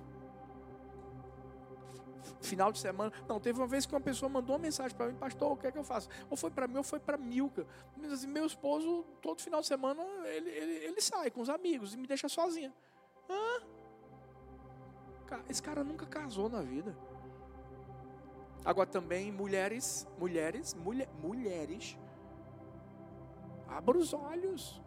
final 2.45 2.71
de 2.71 2.79
semana. 2.79 3.13
Não, 3.29 3.41
teve 3.41 3.59
uma 3.59 3.67
vez 3.67 3.87
que 3.87 3.95
uma 3.95 4.01
pessoa 4.01 4.29
mandou 4.29 4.57
uma 4.57 4.63
mensagem 4.63 4.97
para 4.97 5.07
mim, 5.07 5.15
pastor, 5.15 5.53
o 5.53 5.57
que 5.57 5.67
é 5.67 5.73
que 5.73 5.79
eu 5.79 5.85
faço? 5.85 6.09
Ou 6.31 6.37
foi 6.37 6.51
para 6.51 6.69
mim 6.69 6.77
ou 6.77 6.85
foi 6.85 7.01
para 7.01 7.17
Milka. 7.17 7.67
Mas 7.97 8.13
assim, 8.13 8.27
meu 8.27 8.47
esposo, 8.47 9.05
todo 9.21 9.41
final 9.43 9.61
de 9.61 9.67
semana, 9.67 10.03
ele, 10.27 10.51
ele, 10.51 10.73
ele 10.85 11.01
sai 11.01 11.31
com 11.31 11.41
os 11.41 11.49
amigos 11.49 11.95
e 11.95 11.97
me 11.97 12.07
deixa 12.07 12.29
sozinha. 12.29 12.73
Hã? 13.29 13.75
Esse 15.49 15.63
cara 15.63 15.83
nunca 15.83 16.07
casou 16.07 16.49
na 16.49 16.61
vida. 16.61 16.97
Agora 18.65 18.89
também 18.89 19.31
mulheres, 19.31 20.07
mulheres, 20.19 20.75
mulher, 20.75 21.09
mulheres, 21.21 21.99
abra 23.69 23.99
os 23.99 24.15
olhos. 24.15 24.81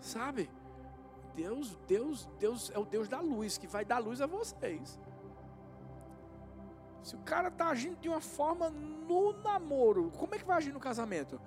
Sabe? 0.00 0.50
Deus, 1.38 1.78
Deus, 1.86 2.28
Deus 2.40 2.70
é 2.74 2.78
o 2.80 2.84
Deus 2.84 3.06
da 3.06 3.20
luz, 3.20 3.56
que 3.56 3.68
vai 3.68 3.84
dar 3.84 3.98
luz 3.98 4.20
a 4.20 4.26
vocês. 4.26 4.98
Se 7.00 7.14
o 7.14 7.20
cara 7.20 7.46
está 7.46 7.68
agindo 7.68 7.96
de 8.00 8.08
uma 8.08 8.20
forma 8.20 8.68
no 8.70 9.32
namoro, 9.40 10.10
como 10.18 10.34
é 10.34 10.38
que 10.38 10.44
vai 10.44 10.56
agir 10.56 10.72
no 10.72 10.80
casamento? 10.80 11.40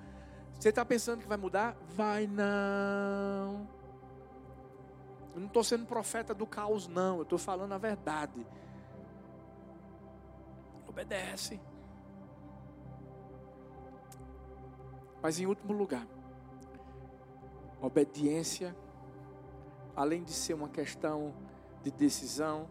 Você 0.53 0.69
está 0.69 0.85
pensando 0.85 1.21
que 1.21 1.27
vai 1.27 1.37
mudar? 1.37 1.75
Vai 1.89 2.25
não. 2.25 3.67
Eu 5.33 5.41
não 5.41 5.47
estou 5.47 5.63
sendo 5.63 5.85
profeta 5.85 6.33
do 6.33 6.47
caos, 6.47 6.87
não. 6.87 7.17
Eu 7.17 7.23
estou 7.23 7.37
falando 7.37 7.73
a 7.73 7.77
verdade. 7.77 8.47
Obedece. 10.87 11.59
Mas 15.21 15.37
em 15.37 15.45
último 15.45 15.73
lugar, 15.73 16.07
obediência 17.81 18.73
além 20.01 20.23
de 20.23 20.33
ser 20.33 20.55
uma 20.55 20.67
questão 20.67 21.31
de 21.83 21.91
decisão, 21.91 22.67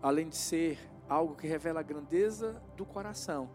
além 0.00 0.30
de 0.30 0.36
ser 0.36 0.78
algo 1.06 1.36
que 1.36 1.46
revela 1.46 1.80
a 1.80 1.82
grandeza 1.82 2.62
do 2.74 2.86
coração, 2.86 3.50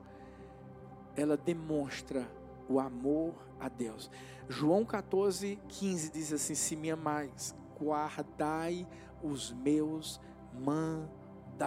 ela 1.15 1.35
demonstra 1.35 2.29
o 2.69 2.79
amor 2.79 3.33
a 3.59 3.67
Deus. 3.67 4.11
João 4.47 4.85
14, 4.85 5.59
15 5.67 6.11
diz 6.11 6.31
assim: 6.31 6.53
Se 6.53 6.75
me 6.75 6.91
amais, 6.91 7.55
guardai 7.79 8.87
os 9.23 9.51
meus 9.51 10.21
mandamentos. 10.53 11.65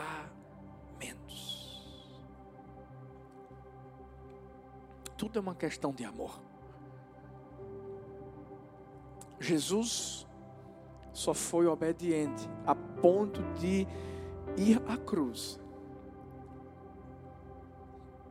Tudo 5.16 5.40
é 5.40 5.42
uma 5.42 5.56
questão 5.56 5.92
de 5.92 6.04
amor. 6.04 6.40
Jesus 9.40 10.27
só 11.18 11.34
foi 11.34 11.66
obediente 11.66 12.48
a 12.64 12.76
ponto 12.76 13.42
de 13.54 13.86
ir 14.56 14.80
à 14.86 14.96
cruz. 14.96 15.58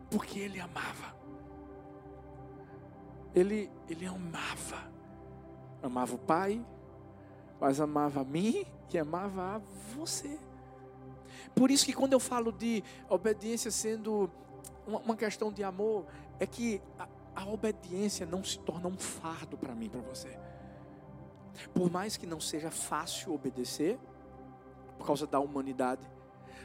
Porque 0.09 0.39
ele 0.39 0.57
amava. 0.57 1.13
Ele, 3.35 3.69
ele 3.89 4.05
amava. 4.05 4.89
Amava 5.83 6.15
o 6.15 6.17
Pai, 6.17 6.65
mas 7.59 7.81
amava 7.81 8.21
a 8.21 8.23
mim 8.23 8.65
e 8.91 8.97
amava 8.97 9.55
a 9.55 9.61
você. 9.93 10.39
Por 11.53 11.69
isso 11.69 11.85
que 11.85 11.93
quando 11.93 12.13
eu 12.13 12.21
falo 12.21 12.53
de 12.53 12.81
obediência 13.09 13.69
sendo 13.69 14.31
uma, 14.87 15.15
questão 15.17 15.51
de 15.51 15.61
amor, 15.61 16.05
é 16.39 16.47
que 16.47 16.81
a, 16.97 17.07
a 17.35 17.45
obediência 17.49 18.25
não 18.25 18.45
se 18.45 18.57
torna 18.59 18.87
um 18.87 18.97
fardo 18.97 19.57
para 19.57 19.75
mim, 19.75 19.89
para 19.89 19.99
você. 19.99 20.39
Por 21.73 21.91
mais 21.91 22.17
que 22.17 22.25
não 22.25 22.39
seja 22.39 22.71
fácil 22.71 23.33
obedecer, 23.33 23.99
por 24.97 25.07
causa 25.07 25.25
da 25.27 25.39
humanidade, 25.39 26.07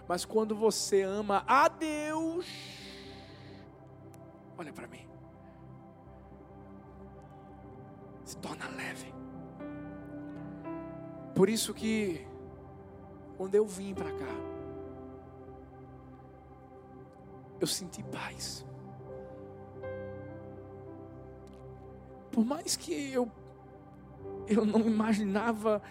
mas 0.09 0.25
quando 0.25 0.55
você 0.55 1.03
ama 1.03 1.45
a 1.47 1.69
Deus, 1.69 2.47
olha 4.57 4.73
para 4.73 4.87
mim, 4.87 5.07
se 8.25 8.37
torna 8.39 8.69
leve. 8.69 9.13
Por 11.35 11.49
isso 11.49 11.73
que 11.73 12.27
quando 13.37 13.55
eu 13.55 13.67
vim 13.67 13.95
para 13.95 14.13
cá, 14.13 14.35
eu 17.61 17.67
senti 17.67 18.03
paz. 18.03 18.67
Por 22.31 22.45
mais 22.45 22.77
que 22.77 23.13
eu 23.13 23.31
eu 24.47 24.65
não 24.65 24.81
imaginava 24.81 25.83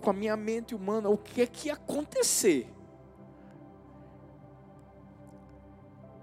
com 0.00 0.10
a 0.10 0.12
minha 0.12 0.36
mente 0.36 0.74
humana 0.74 1.08
o 1.08 1.18
que 1.18 1.42
é 1.42 1.46
que 1.46 1.68
ia 1.68 1.74
acontecer. 1.74 2.72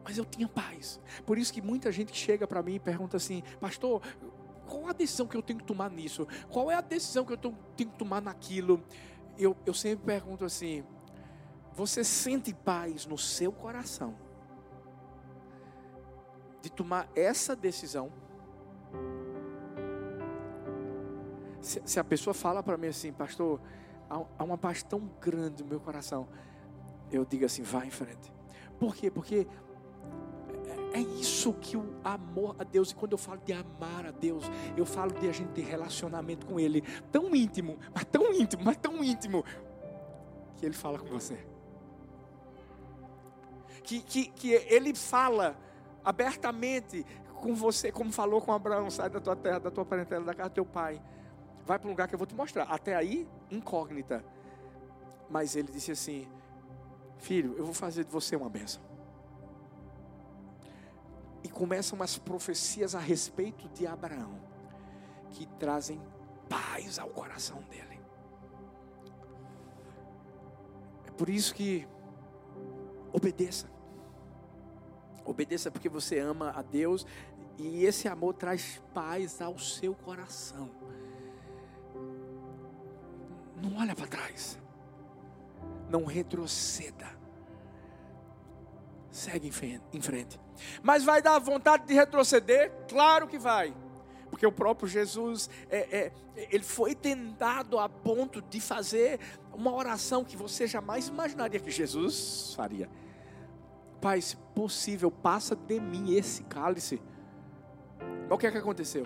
Mas 0.03 0.17
eu 0.17 0.25
tinha 0.25 0.47
paz. 0.47 0.99
Por 1.25 1.37
isso 1.37 1.53
que 1.53 1.61
muita 1.61 1.91
gente 1.91 2.13
chega 2.13 2.45
para 2.45 2.61
mim 2.61 2.75
e 2.75 2.79
pergunta 2.79 3.17
assim: 3.17 3.41
Pastor, 3.59 4.01
qual 4.67 4.87
a 4.87 4.93
decisão 4.93 5.27
que 5.27 5.37
eu 5.37 5.41
tenho 5.41 5.59
que 5.59 5.65
tomar 5.65 5.89
nisso? 5.89 6.27
Qual 6.49 6.69
é 6.69 6.75
a 6.75 6.81
decisão 6.81 7.25
que 7.25 7.33
eu 7.33 7.37
tenho 7.37 7.55
que 7.75 7.97
tomar 7.97 8.21
naquilo? 8.21 8.83
Eu, 9.37 9.55
eu 9.65 9.73
sempre 9.73 10.05
pergunto 10.05 10.43
assim: 10.43 10.83
Você 11.73 12.03
sente 12.03 12.53
paz 12.53 13.05
no 13.05 13.17
seu 13.17 13.51
coração 13.51 14.15
de 16.61 16.69
tomar 16.69 17.09
essa 17.15 17.55
decisão? 17.55 18.11
Se, 21.63 21.81
se 21.85 21.99
a 21.99 22.03
pessoa 22.03 22.33
fala 22.33 22.61
para 22.61 22.77
mim 22.77 22.87
assim, 22.87 23.13
pastor, 23.13 23.59
há, 24.09 24.21
há 24.37 24.43
uma 24.43 24.57
paz 24.57 24.83
tão 24.83 25.09
grande 25.21 25.63
no 25.63 25.69
meu 25.69 25.79
coração, 25.79 26.27
eu 27.09 27.23
digo 27.23 27.45
assim, 27.45 27.63
vá 27.63 27.85
em 27.85 27.89
frente. 27.89 28.33
Por 28.77 28.93
quê? 28.93 29.09
Porque 29.09 29.47
é, 30.93 30.99
é 30.99 31.01
isso 31.01 31.53
que 31.53 31.77
o 31.77 31.95
amor 32.03 32.57
a 32.59 32.65
Deus, 32.65 32.91
e 32.91 32.95
quando 32.95 33.13
eu 33.13 33.17
falo 33.17 33.39
de 33.45 33.53
amar 33.53 34.05
a 34.05 34.11
Deus, 34.11 34.43
eu 34.75 34.85
falo 34.85 35.13
de 35.13 35.29
a 35.29 35.31
gente 35.31 35.53
ter 35.53 35.61
relacionamento 35.61 36.45
com 36.45 36.59
Ele 36.59 36.81
tão 37.13 37.33
íntimo, 37.33 37.79
mas 37.95 38.03
tão 38.05 38.33
íntimo, 38.33 38.61
mas 38.65 38.75
tão 38.75 39.01
íntimo, 39.01 39.45
que 40.57 40.65
Ele 40.65 40.75
fala 40.75 40.99
com 40.99 41.07
você. 41.07 41.47
Que, 43.83 44.01
que, 44.01 44.25
que 44.27 44.51
Ele 44.51 44.93
fala 44.93 45.57
abertamente 46.03 47.05
com 47.35 47.55
você, 47.55 47.89
como 47.89 48.11
falou 48.11 48.41
com 48.41 48.51
Abraão: 48.51 48.89
sai 48.89 49.09
da 49.09 49.21
tua 49.21 49.35
terra, 49.35 49.59
da 49.59 49.71
tua 49.71 49.85
parentela, 49.85 50.25
da 50.25 50.33
casa 50.33 50.49
do 50.49 50.53
teu 50.55 50.65
pai 50.65 51.01
vai 51.65 51.79
para 51.79 51.87
um 51.87 51.91
lugar 51.91 52.07
que 52.07 52.15
eu 52.15 52.19
vou 52.19 52.27
te 52.27 52.35
mostrar. 52.35 52.63
Até 52.63 52.95
aí, 52.95 53.27
incógnita. 53.49 54.23
Mas 55.29 55.55
ele 55.55 55.71
disse 55.71 55.91
assim: 55.91 56.27
Filho, 57.17 57.55
eu 57.57 57.65
vou 57.65 57.73
fazer 57.73 58.03
de 58.03 58.11
você 58.11 58.35
uma 58.35 58.49
benção. 58.49 58.81
e 61.43 61.49
começam 61.49 61.97
umas 61.97 62.17
profecias 62.17 62.95
a 62.95 62.99
respeito 62.99 63.67
de 63.69 63.85
Abraão 63.85 64.39
que 65.31 65.45
trazem 65.45 66.01
paz 66.47 66.97
ao 66.97 67.09
coração 67.09 67.61
dele. 67.63 67.99
É 71.05 71.11
por 71.11 71.27
isso 71.27 71.53
que 71.53 71.85
obedeça. 73.11 73.69
Obedeça 75.25 75.69
porque 75.69 75.89
você 75.89 76.19
ama 76.19 76.51
a 76.51 76.61
Deus 76.61 77.05
e 77.57 77.83
esse 77.83 78.07
amor 78.07 78.35
traz 78.35 78.81
paz 78.93 79.41
ao 79.41 79.57
seu 79.57 79.93
coração. 79.93 80.69
Não 83.63 83.79
olha 83.79 83.95
para 83.95 84.07
trás. 84.07 84.59
Não 85.89 86.03
retroceda. 86.03 87.07
Segue 89.09 89.47
em 89.47 90.01
frente. 90.01 90.37
Mas 90.81 91.03
vai 91.03 91.21
dar 91.21 91.39
vontade 91.39 91.85
de 91.85 91.93
retroceder? 91.93 92.71
Claro 92.89 93.25
que 93.25 93.39
vai. 93.39 93.73
Porque 94.29 94.45
o 94.45 94.51
próprio 94.51 94.87
Jesus, 94.87 95.49
é, 95.69 95.97
é, 95.97 96.11
ele 96.51 96.63
foi 96.63 96.93
tentado 96.93 97.79
a 97.79 97.87
ponto 97.87 98.41
de 98.41 98.59
fazer 98.59 99.19
uma 99.53 99.71
oração 99.73 100.25
que 100.25 100.35
você 100.35 100.67
jamais 100.67 101.07
imaginaria 101.07 101.59
que 101.59 101.71
Jesus 101.71 102.53
faria. 102.55 102.89
Pai, 104.01 104.19
se 104.19 104.35
possível, 104.55 105.09
passa 105.09 105.55
de 105.55 105.79
mim 105.79 106.15
esse 106.15 106.43
cálice. 106.43 107.01
Mas 107.99 108.31
o 108.31 108.37
que 108.37 108.47
é 108.47 108.51
que 108.51 108.57
aconteceu? 108.57 109.05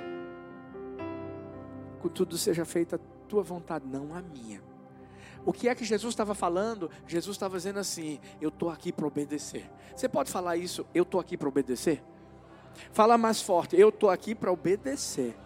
Contudo, 2.01 2.37
seja 2.37 2.63
feita 2.65 2.95
a 2.95 3.16
tua 3.27 3.43
vontade, 3.43 3.85
não 3.85 4.13
a 4.15 4.21
minha. 4.21 4.61
O 5.45 5.53
que 5.53 5.69
é 5.69 5.75
que 5.75 5.85
Jesus 5.85 6.13
estava 6.13 6.35
falando? 6.35 6.91
Jesus 7.07 7.35
estava 7.35 7.55
dizendo 7.55 7.79
assim: 7.79 8.19
Eu 8.41 8.49
estou 8.49 8.69
aqui 8.69 8.91
para 8.91 9.07
obedecer. 9.07 9.69
Você 9.95 10.09
pode 10.09 10.31
falar 10.31 10.57
isso? 10.57 10.85
Eu 10.93 11.03
estou 11.03 11.19
aqui 11.19 11.37
para 11.37 11.47
obedecer? 11.47 12.03
Fala 12.91 13.17
mais 13.17 13.41
forte: 13.41 13.79
Eu 13.79 13.89
estou 13.89 14.09
aqui 14.09 14.35
para 14.35 14.51
obedecer. 14.51 15.37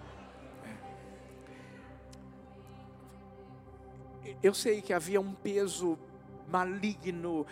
Eu 4.42 4.54
sei 4.54 4.82
que 4.82 4.92
havia 4.92 5.22
um 5.22 5.34
peso 5.34 6.00
maligno 6.48 7.46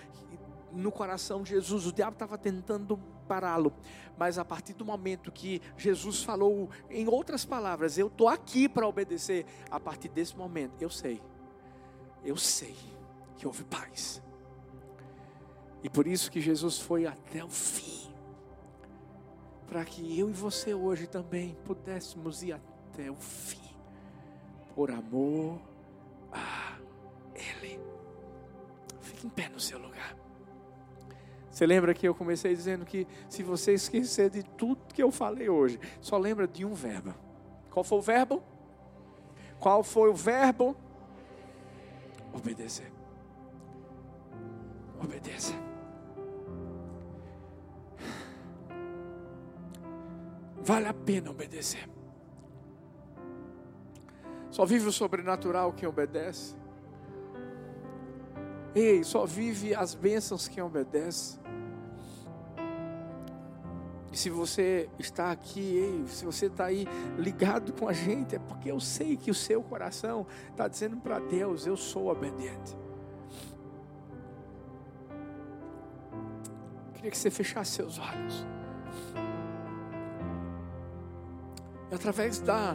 no 0.72 0.92
coração 0.92 1.44
de 1.44 1.52
Jesus. 1.52 1.86
O 1.86 1.94
diabo 1.94 2.14
estava 2.14 2.38
tentando 2.38 3.00
pará-lo, 3.30 3.72
mas 4.18 4.40
a 4.40 4.44
partir 4.44 4.74
do 4.74 4.84
momento 4.84 5.32
que 5.32 5.62
Jesus 5.78 6.24
falou, 6.24 6.68
em 6.90 7.08
outras 7.08 7.46
palavras, 7.46 7.96
eu 7.96 8.08
estou 8.08 8.28
aqui 8.28 8.68
para 8.68 8.88
obedecer, 8.88 9.46
a 9.70 9.80
partir 9.80 10.10
desse 10.10 10.36
momento, 10.36 10.82
eu 10.82 10.90
sei, 10.90 11.22
eu 12.26 12.36
sei 12.36 12.76
que 13.38 13.46
houve 13.46 13.64
paz. 13.64 14.20
E 15.84 15.90
por 15.90 16.08
isso 16.08 16.32
que 16.32 16.42
Jesus 16.42 16.80
foi 16.80 17.06
até 17.06 17.44
o 17.44 17.50
fim, 17.50 18.12
para 19.68 19.86
que 19.86 20.20
eu 20.20 20.28
e 20.28 20.34
você 20.34 20.74
hoje 20.74 21.06
também 21.06 21.56
pudéssemos 21.64 22.42
ir 22.42 22.54
até 22.54 23.12
o 23.12 23.16
fim, 23.16 23.76
por 24.74 24.90
amor 24.90 25.62
a 26.32 26.78
Ele. 27.36 27.80
Fique 29.00 29.28
em 29.28 29.30
pé 29.30 29.48
no 29.48 29.60
seu 29.60 29.78
lugar. 29.78 30.18
Você 31.50 31.66
lembra 31.66 31.94
que 31.94 32.08
eu 32.08 32.14
comecei 32.14 32.56
dizendo 32.56 32.86
que 32.86 33.08
se 33.28 33.42
você 33.44 33.74
esquecer 33.74 34.30
de 34.30 34.44
tudo 34.44 34.94
que 34.94 35.02
eu 35.02 35.12
falei 35.12 35.50
hoje, 35.50 35.80
só 36.00 36.18
lembra 36.18 36.48
de 36.48 36.64
um 36.64 36.74
verbo. 36.74 37.14
Qual 37.72 37.84
foi 37.84 37.98
o 37.98 38.02
verbo? 38.02 38.44
Qual 39.60 39.84
foi 39.84 40.10
o 40.10 40.14
verbo? 40.14 40.76
Obedecer. 42.34 42.92
Obedeça. 45.02 45.54
Vale 50.62 50.88
a 50.88 50.94
pena 50.94 51.32
obedecer. 51.32 51.90
Só 54.52 54.66
vive 54.66 54.88
o 54.88 54.92
sobrenatural 54.92 55.74
quem 55.74 55.88
obedece. 55.88 56.59
Ei, 58.76 59.04
só 59.04 59.26
vive 59.26 59.74
as 59.74 59.96
bênçãos 59.96 60.48
quem 60.48 60.64
obedece. 60.64 61.40
E 64.12 64.18
se 64.18 64.30
você 64.30 64.90
está 64.98 65.32
aqui, 65.32 65.60
ei, 65.60 66.08
se 66.08 66.26
você 66.26 66.48
está 66.48 66.66
aí 66.66 66.88
ligado 67.18 67.74
com 67.74 67.88
a 67.88 67.94
gente, 67.94 68.36
é 68.36 68.40
porque 68.40 68.72
eu 68.72 68.80
sei 68.80 69.16
que 69.16 69.30
o 69.30 69.36
seu 69.36 69.62
coração 69.62 70.26
está 70.50 70.68
dizendo 70.68 70.98
para 70.98 71.20
Deus: 71.20 71.66
Eu 71.66 71.78
sou 71.78 72.08
obediente. 72.10 72.78
Queria 76.94 77.12
que 77.12 77.18
você 77.18 77.30
fechasse 77.30 77.72
seus 77.72 77.98
olhos. 77.98 78.46
E 81.92 81.96
através 81.96 82.40
da, 82.40 82.74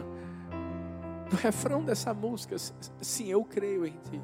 do 1.29 1.35
refrão 1.35 1.83
dessa 1.83 2.13
música, 2.13 2.55
sim, 3.01 3.27
eu 3.27 3.43
creio 3.43 3.85
em 3.85 3.91
Ti. 3.91 4.21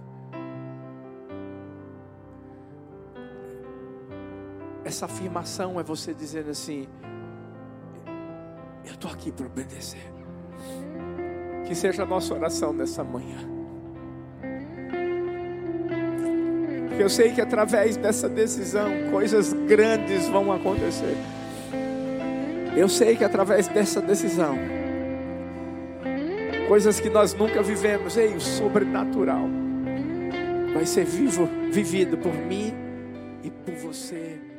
Essa 4.91 5.05
afirmação 5.05 5.79
é 5.79 5.83
você 5.83 6.13
dizendo 6.13 6.49
assim: 6.49 6.85
Eu 8.83 8.91
estou 8.91 9.09
aqui 9.09 9.31
para 9.31 9.45
obedecer. 9.45 10.11
Que 11.65 11.73
seja 11.73 12.03
a 12.03 12.05
nossa 12.05 12.33
oração 12.33 12.73
nessa 12.73 13.01
manhã. 13.01 13.37
Porque 16.89 17.01
eu 17.01 17.09
sei 17.09 17.31
que 17.31 17.39
através 17.39 17.95
dessa 17.95 18.27
decisão 18.27 18.89
coisas 19.09 19.53
grandes 19.53 20.27
vão 20.27 20.51
acontecer. 20.51 21.15
Eu 22.75 22.89
sei 22.89 23.15
que 23.15 23.23
através 23.23 23.69
dessa 23.69 24.01
decisão, 24.01 24.57
coisas 26.67 26.99
que 26.99 27.09
nós 27.09 27.33
nunca 27.33 27.63
vivemos, 27.63 28.17
ei, 28.17 28.35
o 28.35 28.41
sobrenatural 28.41 29.47
vai 30.73 30.85
ser 30.85 31.05
vivo, 31.05 31.47
vivido 31.71 32.17
por 32.17 32.33
mim 32.33 32.73
e 33.41 33.49
por 33.49 33.73
você. 33.75 34.50